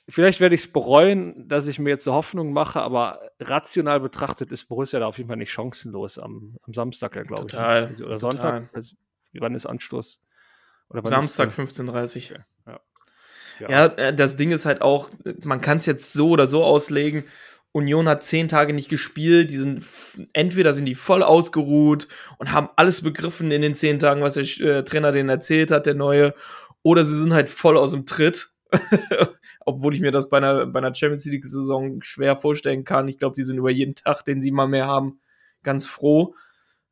vielleicht 0.08 0.38
werde 0.38 0.54
ich 0.54 0.62
es 0.62 0.72
bereuen, 0.72 1.48
dass 1.48 1.66
ich 1.66 1.80
mir 1.80 1.90
jetzt 1.90 2.04
so 2.04 2.12
Hoffnung 2.12 2.52
mache, 2.52 2.80
aber 2.80 3.20
rational 3.40 3.98
betrachtet 3.98 4.52
ist 4.52 4.68
Borussia 4.68 5.00
da 5.00 5.06
auf 5.06 5.18
jeden 5.18 5.28
Fall 5.28 5.36
nicht 5.36 5.50
chancenlos 5.50 6.18
am, 6.18 6.56
am 6.62 6.72
Samstag, 6.72 7.16
ja, 7.16 7.24
glaube 7.24 7.46
ich. 7.48 7.52
ne? 7.52 7.58
Total, 7.58 7.86
Also, 7.88 8.04
Oder 8.04 8.18
total. 8.18 8.32
Sonntag. 8.32 8.74
Also, 8.74 8.96
wann 9.34 9.54
ist 9.56 9.66
wann 11.02 11.10
Samstag 11.10 11.48
ist, 11.48 11.58
äh, 11.58 11.62
15.30 11.62 12.32
Uhr. 12.32 12.44
ja. 13.60 13.68
Ja, 13.68 13.86
äh, 13.86 14.14
das 14.14 14.36
Ding 14.36 14.52
ist 14.52 14.66
halt 14.66 14.82
auch, 14.82 15.10
man 15.42 15.60
kann 15.60 15.78
es 15.78 15.86
jetzt 15.86 16.12
so 16.12 16.30
oder 16.30 16.46
so 16.46 16.62
auslegen. 16.62 17.24
Union 17.72 18.08
hat 18.08 18.24
zehn 18.24 18.48
Tage 18.48 18.72
nicht 18.72 18.88
gespielt, 18.88 19.50
die 19.50 19.56
sind 19.56 19.84
entweder 20.32 20.72
sind 20.74 20.86
die 20.86 20.94
voll 20.94 21.22
ausgeruht 21.22 22.08
und 22.38 22.52
haben 22.52 22.70
alles 22.76 23.02
begriffen 23.02 23.50
in 23.50 23.62
den 23.62 23.74
zehn 23.74 23.98
Tagen, 23.98 24.22
was 24.22 24.34
der 24.34 24.44
äh, 24.60 24.84
Trainer 24.84 25.12
denen 25.12 25.28
erzählt 25.28 25.70
hat, 25.70 25.86
der 25.86 25.94
neue, 25.94 26.34
oder 26.82 27.04
sie 27.06 27.18
sind 27.20 27.32
halt 27.34 27.48
voll 27.48 27.76
aus 27.76 27.90
dem 27.92 28.06
Tritt. 28.06 28.50
Obwohl 29.64 29.94
ich 29.94 30.00
mir 30.00 30.12
das 30.12 30.28
bei 30.28 30.36
einer, 30.38 30.66
bei 30.66 30.78
einer 30.78 30.94
Champions 30.94 31.24
League-Saison 31.24 32.02
schwer 32.02 32.36
vorstellen 32.36 32.84
kann. 32.84 33.08
Ich 33.08 33.18
glaube, 33.18 33.34
die 33.34 33.42
sind 33.44 33.56
über 33.58 33.70
jeden 33.70 33.94
Tag, 33.94 34.22
den 34.24 34.40
sie 34.42 34.50
mal 34.50 34.68
mehr 34.68 34.86
haben, 34.86 35.20
ganz 35.62 35.86
froh. 35.86 36.34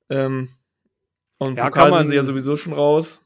Ähm, 0.08 0.48
und 1.38 1.56
Ja, 1.58 1.64
Pokal 1.66 1.82
kann 1.82 1.90
man- 1.90 1.98
sind 2.00 2.08
sie 2.08 2.16
ja 2.16 2.22
sowieso 2.22 2.56
schon 2.56 2.72
raus. 2.72 3.22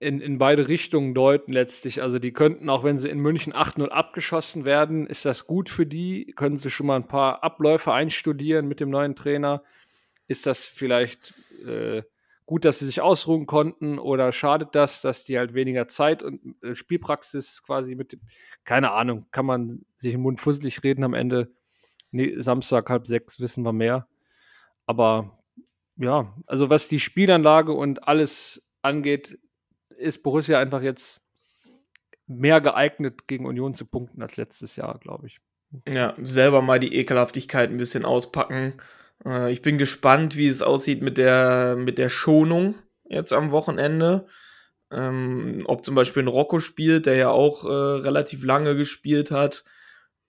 in, 0.00 0.20
in 0.20 0.38
beide 0.38 0.68
Richtungen 0.68 1.12
deuten 1.12 1.52
letztlich. 1.52 2.00
Also 2.02 2.18
die 2.20 2.32
könnten, 2.32 2.70
auch 2.70 2.84
wenn 2.84 2.98
sie 2.98 3.08
in 3.08 3.18
München 3.18 3.52
8-0 3.52 3.88
abgeschossen 3.88 4.64
werden, 4.64 5.06
ist 5.06 5.24
das 5.24 5.46
gut 5.46 5.68
für 5.68 5.86
die? 5.86 6.32
Können 6.36 6.56
sie 6.56 6.70
schon 6.70 6.86
mal 6.86 6.96
ein 6.96 7.08
paar 7.08 7.42
Abläufe 7.42 7.92
einstudieren 7.92 8.68
mit 8.68 8.78
dem 8.80 8.90
neuen 8.90 9.16
Trainer? 9.16 9.62
Ist 10.28 10.46
das 10.46 10.64
vielleicht 10.64 11.34
äh, 11.66 12.02
gut, 12.48 12.64
dass 12.64 12.78
sie 12.78 12.86
sich 12.86 13.02
ausruhen 13.02 13.44
konnten 13.44 13.98
oder 13.98 14.32
schadet 14.32 14.74
das, 14.74 15.02
dass 15.02 15.22
die 15.22 15.38
halt 15.38 15.52
weniger 15.52 15.86
Zeit 15.86 16.22
und 16.22 16.56
äh, 16.62 16.74
Spielpraxis 16.74 17.62
quasi 17.62 17.94
mit 17.94 18.18
keine 18.64 18.92
Ahnung, 18.92 19.26
kann 19.32 19.44
man 19.44 19.84
sich 19.96 20.14
im 20.14 20.22
Mund 20.22 20.40
fusselig 20.40 20.82
reden 20.82 21.04
am 21.04 21.12
Ende. 21.12 21.52
Nee, 22.10 22.40
Samstag 22.40 22.88
halb 22.88 23.06
sechs 23.06 23.38
wissen 23.38 23.64
wir 23.64 23.74
mehr. 23.74 24.08
Aber 24.86 25.38
ja, 25.96 26.34
also 26.46 26.70
was 26.70 26.88
die 26.88 27.00
Spielanlage 27.00 27.72
und 27.72 28.08
alles 28.08 28.66
angeht, 28.80 29.38
ist 29.98 30.22
Borussia 30.22 30.58
einfach 30.58 30.80
jetzt 30.80 31.20
mehr 32.26 32.62
geeignet, 32.62 33.28
gegen 33.28 33.44
Union 33.44 33.74
zu 33.74 33.84
punkten 33.84 34.22
als 34.22 34.38
letztes 34.38 34.74
Jahr, 34.76 34.98
glaube 35.00 35.26
ich. 35.26 35.38
Ja, 35.86 36.14
selber 36.16 36.62
mal 36.62 36.80
die 36.80 36.94
Ekelhaftigkeit 36.94 37.68
ein 37.68 37.76
bisschen 37.76 38.06
auspacken. 38.06 38.80
Äh, 39.24 39.52
ich 39.52 39.62
bin 39.62 39.78
gespannt, 39.78 40.36
wie 40.36 40.48
es 40.48 40.62
aussieht 40.62 41.02
mit 41.02 41.18
der, 41.18 41.76
mit 41.76 41.98
der 41.98 42.08
Schonung 42.08 42.74
jetzt 43.08 43.32
am 43.32 43.50
Wochenende. 43.50 44.26
Ähm, 44.90 45.62
ob 45.66 45.84
zum 45.84 45.94
Beispiel 45.94 46.22
ein 46.22 46.28
Rocco 46.28 46.58
spielt, 46.58 47.06
der 47.06 47.16
ja 47.16 47.30
auch 47.30 47.64
äh, 47.64 47.68
relativ 47.68 48.44
lange 48.44 48.74
gespielt 48.76 49.30
hat. 49.30 49.64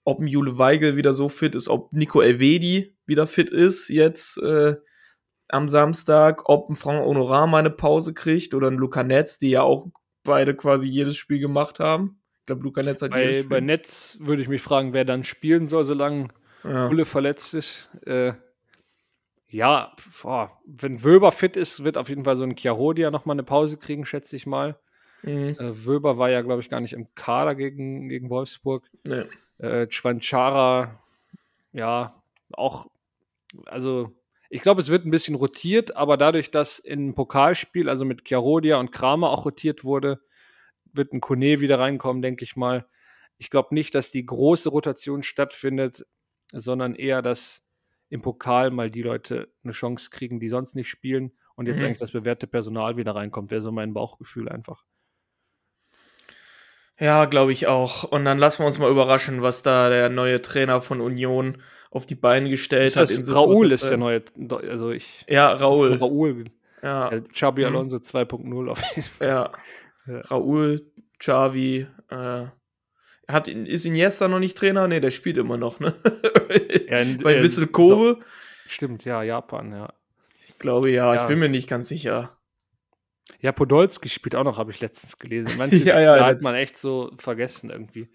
Ob 0.04 0.20
ein 0.20 0.26
Jule 0.26 0.58
Weigel 0.58 0.96
wieder 0.96 1.12
so 1.12 1.28
fit 1.28 1.54
ist, 1.54 1.68
ob 1.68 1.92
Nico 1.92 2.20
Elvedi 2.20 2.96
wieder 3.06 3.26
fit 3.26 3.50
ist 3.50 3.88
jetzt 3.88 4.38
äh, 4.38 4.76
am 5.48 5.68
Samstag, 5.68 6.48
ob 6.48 6.68
ein 6.68 6.74
Frank 6.74 7.04
Honorar 7.04 7.46
mal 7.46 7.58
eine 7.58 7.70
Pause 7.70 8.14
kriegt 8.14 8.54
oder 8.54 8.68
ein 8.68 8.76
Luca 8.76 9.02
Netz, 9.02 9.38
die 9.38 9.50
ja 9.50 9.62
auch 9.62 9.88
beide 10.22 10.54
quasi 10.54 10.86
jedes 10.88 11.16
Spiel 11.16 11.38
gemacht 11.38 11.80
haben. 11.80 12.22
Ich 12.40 12.46
glaube, 12.46 12.62
Luca 12.62 12.82
Netz 12.82 13.02
hat 13.02 13.14
jedes 13.14 13.26
Bei, 13.26 13.34
Spiel. 13.34 13.48
bei 13.48 13.60
Netz 13.60 14.18
würde 14.20 14.42
ich 14.42 14.48
mich 14.48 14.62
fragen, 14.62 14.92
wer 14.92 15.04
dann 15.04 15.24
spielen 15.24 15.68
soll, 15.68 15.84
solange 15.84 16.28
ja. 16.64 17.04
Verletzt 17.04 17.54
ist. 17.54 17.88
Äh, 18.04 18.34
ja, 19.50 19.94
boah, 20.22 20.60
wenn 20.64 21.04
Wöber 21.04 21.32
fit 21.32 21.56
ist, 21.56 21.84
wird 21.84 21.98
auf 21.98 22.08
jeden 22.08 22.24
Fall 22.24 22.36
so 22.36 22.44
ein 22.44 22.56
Chiarodia 22.56 23.10
nochmal 23.10 23.34
eine 23.34 23.42
Pause 23.42 23.76
kriegen, 23.76 24.04
schätze 24.04 24.36
ich 24.36 24.46
mal. 24.46 24.78
Mhm. 25.22 25.56
Äh, 25.58 25.86
Wöber 25.86 26.18
war 26.18 26.30
ja, 26.30 26.40
glaube 26.42 26.62
ich, 26.62 26.70
gar 26.70 26.80
nicht 26.80 26.92
im 26.92 27.14
Kader 27.14 27.54
gegen, 27.54 28.08
gegen 28.08 28.30
Wolfsburg. 28.30 28.88
Nee. 29.06 29.24
Äh, 29.58 29.86
Chwanchara, 29.88 31.00
ja, 31.72 32.22
auch, 32.52 32.86
also 33.66 34.12
ich 34.48 34.62
glaube, 34.62 34.80
es 34.80 34.88
wird 34.88 35.04
ein 35.04 35.10
bisschen 35.10 35.34
rotiert, 35.34 35.96
aber 35.96 36.16
dadurch, 36.16 36.50
dass 36.50 36.78
in 36.78 37.14
Pokalspiel, 37.14 37.88
also 37.88 38.04
mit 38.04 38.24
Chiarodia 38.24 38.78
und 38.78 38.92
Kramer 38.92 39.30
auch 39.30 39.44
rotiert 39.44 39.84
wurde, 39.84 40.20
wird 40.92 41.12
ein 41.12 41.20
Kone 41.20 41.60
wieder 41.60 41.78
reinkommen, 41.78 42.22
denke 42.22 42.44
ich 42.44 42.56
mal. 42.56 42.86
Ich 43.38 43.50
glaube 43.50 43.74
nicht, 43.74 43.94
dass 43.94 44.10
die 44.10 44.26
große 44.26 44.68
Rotation 44.68 45.22
stattfindet, 45.22 46.04
sondern 46.52 46.94
eher, 46.94 47.22
dass 47.22 47.62
im 48.10 48.20
Pokal 48.22 48.70
mal 48.70 48.90
die 48.90 49.02
Leute 49.02 49.48
eine 49.64 49.72
Chance 49.72 50.10
kriegen, 50.10 50.38
die 50.40 50.48
sonst 50.50 50.74
nicht 50.74 50.88
spielen 50.90 51.32
und 51.54 51.66
jetzt 51.66 51.78
Mhm. 51.80 51.86
eigentlich 51.86 51.98
das 51.98 52.10
bewährte 52.12 52.46
Personal 52.46 52.96
wieder 52.98 53.14
reinkommt. 53.14 53.50
Wäre 53.50 53.60
so 53.62 53.72
mein 53.72 53.94
Bauchgefühl 53.94 54.48
einfach. 54.48 54.84
Ja, 56.98 57.24
glaube 57.24 57.52
ich 57.52 57.66
auch. 57.66 58.04
Und 58.04 58.24
dann 58.26 58.38
lassen 58.38 58.60
wir 58.62 58.66
uns 58.66 58.78
mal 58.78 58.90
überraschen, 58.90 59.40
was 59.42 59.62
da 59.62 59.88
der 59.88 60.10
neue 60.10 60.42
Trainer 60.42 60.80
von 60.82 61.00
Union 61.00 61.62
auf 61.90 62.04
die 62.04 62.14
Beine 62.14 62.50
gestellt 62.50 62.94
Das 62.96 63.10
hat. 63.10 63.18
in 63.18 63.24
so 63.24 63.32
Raoul 63.34 63.72
ist 63.72 63.88
der 63.88 63.96
neue. 63.96 64.22
Also 64.50 64.90
ich. 64.90 65.24
Ja, 65.28 65.50
Raoul. 65.52 65.94
Raoul. 65.94 66.44
Ja, 66.82 67.10
Ja, 67.12 67.20
Xabi 67.20 67.62
Mhm. 67.62 67.68
Alonso 67.68 67.96
2.0 68.00 68.68
auf 68.70 68.80
jeden 68.96 69.02
Fall. 69.08 69.26
ja. 69.28 69.52
Ja. 70.06 70.18
Raoul, 70.22 70.80
Xavi, 71.18 71.86
äh, 72.08 72.46
hat, 73.32 73.48
ist 73.48 73.86
Iniesta 73.86 74.28
noch 74.28 74.38
nicht 74.40 74.56
Trainer? 74.56 74.86
Nee, 74.88 75.00
der 75.00 75.10
spielt 75.10 75.36
immer 75.36 75.56
noch, 75.56 75.80
ne? 75.80 75.94
Ja, 76.88 76.98
in- 76.98 77.18
Bei 77.18 77.36
äh, 77.36 77.42
Wissel 77.42 77.66
Kobe? 77.68 78.18
Stimmt, 78.66 79.04
ja, 79.04 79.22
Japan, 79.22 79.70
ja. 79.72 79.92
Ich 80.46 80.58
glaube 80.58 80.90
ja, 80.90 81.14
Ja. 81.14 81.22
ich 81.22 81.28
bin 81.28 81.38
mir 81.38 81.48
nicht 81.48 81.68
ganz 81.68 81.88
sicher. 81.88 82.36
Ja, 83.40 83.52
Podolski 83.52 84.08
spielt 84.08 84.34
auch 84.34 84.42
noch, 84.44 84.58
habe 84.58 84.70
ich 84.72 84.80
letztens 84.80 85.18
gelesen. 85.18 85.52
Manche 85.58 85.76
Ja, 85.84 86.00
ja, 86.00 86.24
hat 86.26 86.42
man 86.42 86.54
echt 86.56 86.76
so 86.76 87.10
vergessen 87.18 87.70
irgendwie. 87.70 88.08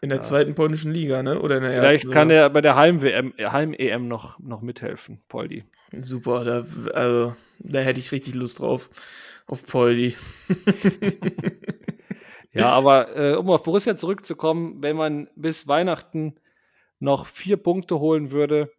In 0.00 0.08
der 0.08 0.22
zweiten 0.22 0.54
polnischen 0.54 0.92
Liga, 0.92 1.22
ne? 1.22 1.40
Oder 1.40 1.58
in 1.58 1.62
der 1.62 1.72
Vielleicht 1.72 2.04
ersten? 2.04 2.10
kann 2.10 2.28
sogar? 2.28 2.42
er 2.44 2.50
bei 2.50 2.60
der 2.62 2.74
Heim-WM, 2.74 3.34
Heim-EM 3.38 4.08
noch, 4.08 4.38
noch 4.40 4.62
mithelfen, 4.62 5.20
Poldi. 5.28 5.64
Super, 6.00 6.44
da, 6.44 6.66
also, 6.94 7.36
da 7.58 7.80
hätte 7.80 8.00
ich 8.00 8.10
richtig 8.12 8.34
Lust 8.34 8.58
drauf. 8.60 8.90
Auf 9.46 9.66
Poldi. 9.66 10.16
Ja, 12.52 12.70
aber 12.70 13.16
äh, 13.16 13.36
um 13.36 13.48
auf 13.50 13.62
Borussia 13.62 13.96
zurückzukommen, 13.96 14.82
wenn 14.82 14.96
man 14.96 15.28
bis 15.36 15.68
Weihnachten 15.68 16.34
noch 16.98 17.26
vier 17.26 17.56
Punkte 17.56 18.00
holen 18.00 18.32
würde, 18.32 18.72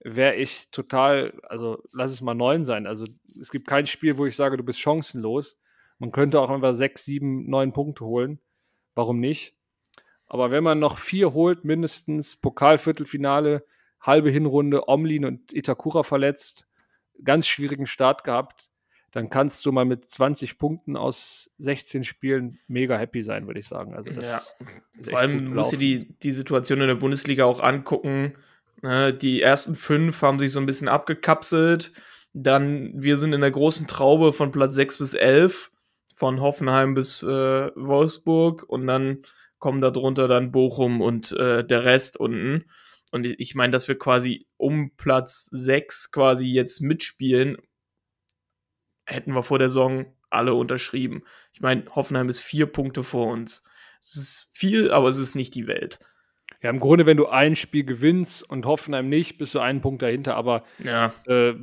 wäre 0.00 0.34
ich 0.34 0.68
total, 0.70 1.32
also 1.42 1.82
lass 1.92 2.12
es 2.12 2.20
mal 2.20 2.34
neun 2.34 2.64
sein. 2.64 2.86
Also 2.86 3.06
es 3.40 3.50
gibt 3.50 3.66
kein 3.66 3.86
Spiel, 3.86 4.16
wo 4.18 4.26
ich 4.26 4.36
sage, 4.36 4.56
du 4.56 4.64
bist 4.64 4.80
chancenlos. 4.80 5.56
Man 5.98 6.12
könnte 6.12 6.40
auch 6.40 6.50
einfach 6.50 6.74
sechs, 6.74 7.04
sieben, 7.04 7.48
neun 7.48 7.72
Punkte 7.72 8.04
holen. 8.04 8.40
Warum 8.94 9.20
nicht? 9.20 9.56
Aber 10.26 10.50
wenn 10.50 10.64
man 10.64 10.78
noch 10.78 10.98
vier 10.98 11.32
holt, 11.32 11.64
mindestens 11.64 12.36
Pokalviertelfinale, 12.36 13.64
halbe 14.00 14.30
Hinrunde, 14.30 14.88
Omlin 14.88 15.24
und 15.24 15.52
Itakura 15.52 16.02
verletzt, 16.02 16.66
ganz 17.22 17.46
schwierigen 17.46 17.86
Start 17.86 18.24
gehabt, 18.24 18.68
dann 19.16 19.30
kannst 19.30 19.64
du 19.64 19.72
mal 19.72 19.86
mit 19.86 20.10
20 20.10 20.58
Punkten 20.58 20.94
aus 20.94 21.50
16 21.56 22.04
Spielen 22.04 22.58
mega 22.68 22.98
happy 22.98 23.22
sein, 23.22 23.46
würde 23.46 23.60
ich 23.60 23.66
sagen. 23.66 23.94
Also 23.94 24.10
das 24.10 24.26
Ja. 24.26 24.42
Vor 25.08 25.18
allem 25.18 25.54
musst 25.54 25.72
du 25.72 25.78
die, 25.78 26.14
die 26.22 26.32
Situation 26.32 26.82
in 26.82 26.88
der 26.88 26.96
Bundesliga 26.96 27.46
auch 27.46 27.60
angucken. 27.60 28.34
Ne, 28.82 29.14
die 29.14 29.40
ersten 29.40 29.74
fünf 29.74 30.20
haben 30.20 30.38
sich 30.38 30.52
so 30.52 30.60
ein 30.60 30.66
bisschen 30.66 30.88
abgekapselt. 30.88 31.92
Dann, 32.34 32.92
wir 32.94 33.16
sind 33.16 33.32
in 33.32 33.40
der 33.40 33.50
großen 33.50 33.86
Traube 33.86 34.34
von 34.34 34.50
Platz 34.50 34.74
6 34.74 34.98
bis 34.98 35.14
11, 35.14 35.70
von 36.14 36.42
Hoffenheim 36.42 36.92
bis 36.92 37.22
äh, 37.22 37.70
Wolfsburg. 37.74 38.64
Und 38.64 38.86
dann 38.86 39.22
kommen 39.58 39.80
da 39.80 39.90
drunter 39.90 40.28
dann 40.28 40.52
Bochum 40.52 41.00
und 41.00 41.32
äh, 41.32 41.64
der 41.64 41.84
Rest 41.84 42.18
unten. 42.18 42.66
Und 43.12 43.24
ich 43.24 43.54
meine, 43.54 43.70
dass 43.70 43.88
wir 43.88 43.98
quasi 43.98 44.46
um 44.58 44.90
Platz 44.98 45.48
6 45.52 46.10
quasi 46.10 46.48
jetzt 46.48 46.82
mitspielen, 46.82 47.56
hätten 49.06 49.32
wir 49.32 49.42
vor 49.42 49.58
der 49.58 49.70
Saison 49.70 50.06
alle 50.30 50.54
unterschrieben. 50.54 51.22
Ich 51.52 51.60
meine, 51.60 51.84
Hoffenheim 51.94 52.28
ist 52.28 52.40
vier 52.40 52.66
Punkte 52.66 53.02
vor 53.02 53.28
uns. 53.28 53.62
Es 54.00 54.16
ist 54.16 54.48
viel, 54.52 54.90
aber 54.90 55.08
es 55.08 55.18
ist 55.18 55.34
nicht 55.34 55.54
die 55.54 55.66
Welt. 55.66 55.98
Ja, 56.62 56.70
im 56.70 56.80
Grunde, 56.80 57.06
wenn 57.06 57.16
du 57.16 57.26
ein 57.26 57.56
Spiel 57.56 57.84
gewinnst 57.84 58.48
und 58.48 58.66
Hoffenheim 58.66 59.08
nicht, 59.08 59.38
bist 59.38 59.54
du 59.54 59.60
einen 59.60 59.80
Punkt 59.80 60.02
dahinter. 60.02 60.34
Aber 60.34 60.64
Ja, 60.82 61.12
äh, 61.26 61.54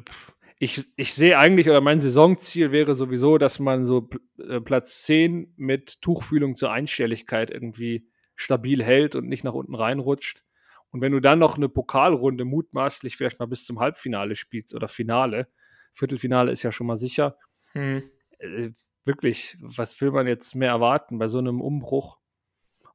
ich, 0.60 0.86
ich 0.96 1.14
sehe 1.14 1.38
eigentlich, 1.38 1.70
oder 1.70 1.82
mein 1.82 2.00
Saisonziel 2.00 2.72
wäre 2.72 2.96
sowieso, 2.96 3.38
dass 3.38 3.60
man 3.60 3.86
so 3.86 4.10
äh, 4.40 4.62
Platz 4.62 5.04
10 5.04 5.54
mit 5.58 6.02
Tuchfühlung 6.02 6.56
zur 6.56 6.72
Einstelligkeit 6.72 7.52
irgendwie 7.52 8.08
stabil 8.36 8.82
hält 8.82 9.16
und 9.16 9.28
nicht 9.28 9.44
nach 9.44 9.54
unten 9.54 9.76
reinrutscht. 9.76 10.44
Und 10.92 11.02
wenn 11.02 11.12
du 11.12 11.20
dann 11.20 11.40
noch 11.40 11.58
eine 11.58 11.70
Pokalrunde 11.70 12.46
mutmaßlich 12.46 13.18
vielleicht 13.18 13.40
mal 13.40 13.48
bis 13.48 13.66
zum 13.66 13.80
Halbfinale 13.80 14.36
spielst 14.36 14.74
oder 14.74 14.88
Finale, 14.88 15.48
Viertelfinale 15.94 16.52
ist 16.52 16.64
ja 16.64 16.72
schon 16.72 16.88
mal 16.88 16.98
sicher, 16.98 17.38
hm. 17.74 18.04
äh, 18.40 18.70
wirklich, 19.06 19.58
was 19.62 20.00
will 20.02 20.12
man 20.12 20.28
jetzt 20.28 20.56
mehr 20.56 20.70
erwarten 20.70 21.20
bei 21.20 21.28
so 21.28 21.38
einem 21.38 21.62
Umbruch? 21.62 22.18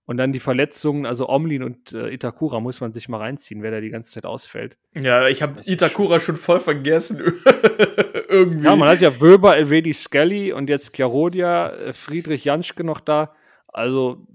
Und 0.04 0.16
dann 0.16 0.32
die 0.32 0.40
Verletzungen, 0.40 1.04
also 1.04 1.28
Omlin 1.28 1.62
und 1.62 1.92
äh, 1.92 2.08
Itakura 2.08 2.60
muss 2.60 2.80
man 2.80 2.94
sich 2.94 3.10
mal 3.10 3.18
reinziehen, 3.18 3.62
wer 3.62 3.70
da 3.70 3.80
die 3.82 3.90
ganze 3.90 4.10
Zeit 4.10 4.24
ausfällt. 4.24 4.78
ja 4.94 5.28
ich 5.28 5.42
habe 5.42 5.60
Itakura 5.66 6.18
schon 6.18 6.36
voll 6.36 6.60
vergessen. 6.60 7.18
Irgendwie. 8.28 8.64
Ja, 8.64 8.74
man 8.74 8.88
hat 8.88 9.02
ja 9.02 9.20
Wöber, 9.20 9.56
Elvedi 9.56 9.92
Skelly 9.92 10.50
und 10.52 10.70
jetzt 10.70 10.94
Chiarodia, 10.94 11.70
äh, 11.72 11.92
Friedrich 11.92 12.44
Janschke 12.44 12.84
noch 12.84 13.00
da. 13.00 13.34
Also 13.66 14.26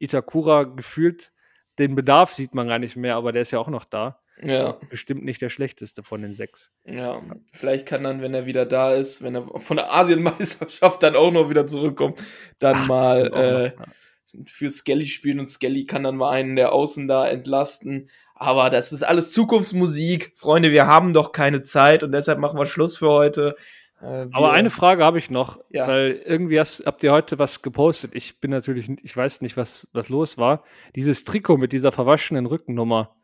Itakura 0.00 0.64
gefühlt, 0.64 1.30
den 1.78 1.94
Bedarf 1.94 2.32
sieht 2.32 2.52
man 2.54 2.66
gar 2.66 2.80
nicht 2.80 2.96
mehr, 2.96 3.14
aber 3.14 3.30
der 3.30 3.42
ist 3.42 3.52
ja 3.52 3.60
auch 3.60 3.68
noch 3.68 3.84
da. 3.84 4.21
Ja, 4.40 4.78
Bestimmt 4.90 5.24
nicht 5.24 5.40
der 5.42 5.50
schlechteste 5.50 6.02
von 6.02 6.22
den 6.22 6.34
sechs. 6.34 6.70
ja, 6.84 7.20
vielleicht 7.52 7.86
kann 7.86 8.02
dann, 8.04 8.22
wenn 8.22 8.34
er 8.34 8.46
wieder 8.46 8.66
da 8.66 8.92
ist, 8.94 9.22
wenn 9.22 9.34
er 9.34 9.46
von 9.60 9.76
der 9.76 9.92
Asienmeisterschaft 9.92 11.02
dann 11.02 11.16
auch 11.16 11.30
noch 11.30 11.48
wieder 11.50 11.66
zurückkommt, 11.66 12.22
dann 12.58 12.76
Ach, 12.76 12.88
mal 12.88 13.74
äh, 13.76 14.42
für 14.46 14.70
Skelly 14.70 15.06
spielen 15.06 15.38
und 15.40 15.46
Skelly 15.48 15.84
kann 15.84 16.02
dann 16.04 16.16
mal 16.16 16.30
einen 16.30 16.56
der 16.56 16.72
Außen 16.72 17.06
da 17.08 17.28
entlasten. 17.28 18.08
Aber 18.34 18.70
das 18.70 18.92
ist 18.92 19.02
alles 19.02 19.32
Zukunftsmusik. 19.32 20.32
Freunde, 20.34 20.72
wir 20.72 20.86
haben 20.86 21.12
doch 21.12 21.32
keine 21.32 21.62
Zeit 21.62 22.02
und 22.02 22.12
deshalb 22.12 22.38
machen 22.38 22.58
wir 22.58 22.66
Schluss 22.66 22.96
für 22.96 23.10
heute. 23.10 23.54
Äh, 24.00 24.26
Aber 24.32 24.50
eine 24.52 24.70
Frage 24.70 25.04
habe 25.04 25.18
ich 25.18 25.30
noch, 25.30 25.60
Ja. 25.70 25.86
weil 25.86 26.20
irgendwie 26.24 26.58
hast, 26.58 26.82
habt 26.86 27.04
ihr 27.04 27.12
heute 27.12 27.38
was 27.38 27.62
gepostet. 27.62 28.12
Ich 28.14 28.40
bin 28.40 28.50
natürlich, 28.50 28.90
ich 29.02 29.16
weiß 29.16 29.42
nicht, 29.42 29.56
was, 29.56 29.86
was 29.92 30.08
los 30.08 30.38
war. 30.38 30.64
Dieses 30.96 31.22
Trikot 31.22 31.58
mit 31.58 31.72
dieser 31.72 31.92
verwaschenen 31.92 32.46
Rückennummer. 32.46 33.14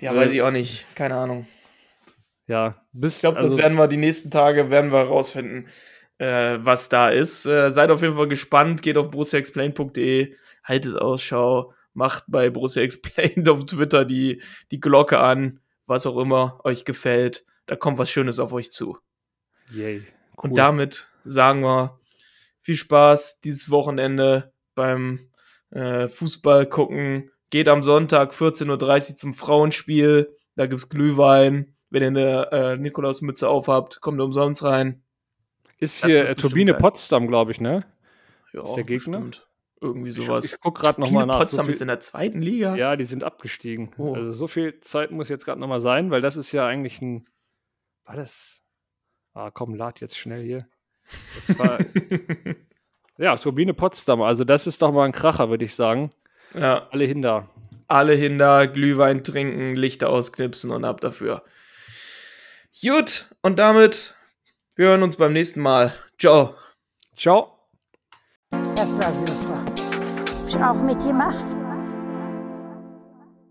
Ja, 0.00 0.14
weiß 0.14 0.32
ich 0.32 0.42
auch 0.42 0.50
nicht. 0.50 0.86
Keine 0.94 1.16
Ahnung. 1.16 1.46
Ja, 2.46 2.84
bis, 2.92 3.16
Ich 3.16 3.20
glaube, 3.20 3.38
also, 3.38 3.56
das 3.56 3.62
werden 3.62 3.78
wir 3.78 3.88
die 3.88 3.96
nächsten 3.96 4.30
Tage 4.30 4.70
werden 4.70 4.92
wir 4.92 5.02
rausfinden, 5.02 5.68
äh, 6.18 6.58
was 6.60 6.88
da 6.88 7.08
ist. 7.08 7.46
Äh, 7.46 7.70
seid 7.70 7.90
auf 7.90 8.02
jeden 8.02 8.14
Fall 8.14 8.28
gespannt. 8.28 8.82
Geht 8.82 8.96
auf 8.96 9.10
borussiaexplained.de, 9.10 10.34
haltet 10.64 10.96
Ausschau, 10.96 11.72
macht 11.94 12.24
bei 12.28 12.50
Borussia 12.50 12.82
Explained 12.82 13.48
auf 13.48 13.66
Twitter 13.66 14.04
die, 14.04 14.42
die 14.70 14.80
Glocke 14.80 15.18
an, 15.18 15.60
was 15.86 16.06
auch 16.06 16.18
immer 16.18 16.60
euch 16.64 16.84
gefällt. 16.84 17.44
Da 17.66 17.76
kommt 17.76 17.98
was 17.98 18.10
Schönes 18.10 18.38
auf 18.40 18.52
euch 18.52 18.72
zu. 18.72 18.98
yay, 19.72 20.06
Und 20.36 20.50
cool. 20.50 20.56
damit 20.56 21.08
sagen 21.24 21.62
wir 21.62 22.00
viel 22.60 22.74
Spaß 22.74 23.40
dieses 23.40 23.70
Wochenende 23.70 24.52
beim 24.74 25.30
äh, 25.70 26.08
Fußball 26.08 26.66
gucken. 26.66 27.30
Geht 27.50 27.68
am 27.68 27.82
Sonntag 27.82 28.32
14.30 28.32 29.10
Uhr 29.10 29.16
zum 29.16 29.34
Frauenspiel. 29.34 30.36
Da 30.56 30.66
gibt's 30.66 30.88
Glühwein. 30.88 31.74
Wenn 31.90 32.16
ihr 32.16 32.52
eine 32.52 32.72
äh, 32.72 32.76
Nikolausmütze 32.76 33.48
aufhabt, 33.48 34.00
kommt 34.00 34.20
ihr 34.20 34.24
umsonst 34.24 34.62
rein. 34.62 35.02
ist 35.78 36.04
das 36.04 36.10
hier 36.12 36.28
äh, 36.28 36.34
Turbine. 36.36 36.74
Potsdam, 36.74 37.26
glaube 37.26 37.50
ich, 37.50 37.60
ne? 37.60 37.84
Ja, 38.52 38.62
Ist 38.62 38.74
der 38.76 38.84
Gegner? 38.84 39.18
bestimmt. 39.18 39.46
Irgendwie 39.80 40.10
Ich, 40.10 40.14
sowas. 40.14 40.52
ich 40.52 40.60
gucke 40.60 40.82
gerade 40.82 40.96
Turbine 40.96 41.06
nochmal 41.20 41.26
nach. 41.26 41.38
Potsdam 41.40 41.64
so 41.64 41.70
ist 41.70 41.78
viel, 41.78 41.82
in 41.82 41.88
der 41.88 42.00
zweiten 42.00 42.42
Liga. 42.42 42.76
ja, 42.76 42.94
die 42.96 43.04
sind 43.04 43.24
abgestiegen. 43.24 43.92
Oh. 43.98 44.14
Also 44.14 44.32
so 44.32 44.46
viel 44.46 44.78
Zeit 44.80 45.10
muss 45.10 45.28
jetzt 45.28 45.44
gerade 45.44 45.58
nochmal 45.60 45.80
sein, 45.80 46.10
weil 46.10 46.20
das 46.20 46.36
ist 46.36 46.52
ja 46.52 46.66
eigentlich 46.66 47.00
ein. 47.02 47.26
War 48.04 48.14
das? 48.14 48.62
Ah, 49.32 49.50
komm, 49.50 49.74
lad 49.74 50.00
jetzt 50.00 50.16
schnell 50.18 50.44
hier. 50.44 50.68
Das 51.34 51.58
war. 51.58 51.78
ja, 53.18 53.36
Turbine 53.36 53.74
Potsdam. 53.74 54.22
Also, 54.22 54.44
das 54.44 54.66
ist 54.66 54.82
doch 54.82 54.92
mal 54.92 55.04
ein 55.04 55.12
Kracher, 55.12 55.48
würde 55.50 55.64
ich 55.64 55.74
sagen. 55.74 56.12
Ja, 56.54 56.88
Alle 56.90 57.04
hin 57.04 57.22
da. 57.22 57.48
alle 57.88 58.14
hinter, 58.14 58.66
Glühwein 58.68 59.24
trinken, 59.24 59.74
Lichter 59.74 60.08
ausknipsen 60.10 60.70
und 60.70 60.84
ab 60.84 61.00
dafür. 61.00 61.42
Gut, 62.82 63.26
und 63.42 63.58
damit, 63.58 64.14
wir 64.76 64.86
hören 64.88 65.02
uns 65.02 65.16
beim 65.16 65.32
nächsten 65.32 65.60
Mal. 65.60 65.92
Ciao. 66.18 66.54
Ciao. 67.16 67.58
Das 68.50 68.98
war 68.98 69.12
super. 69.12 69.64
Hab 69.64 70.48
ich 70.48 70.56
auch 70.56 70.82
mitgemacht. 70.82 71.59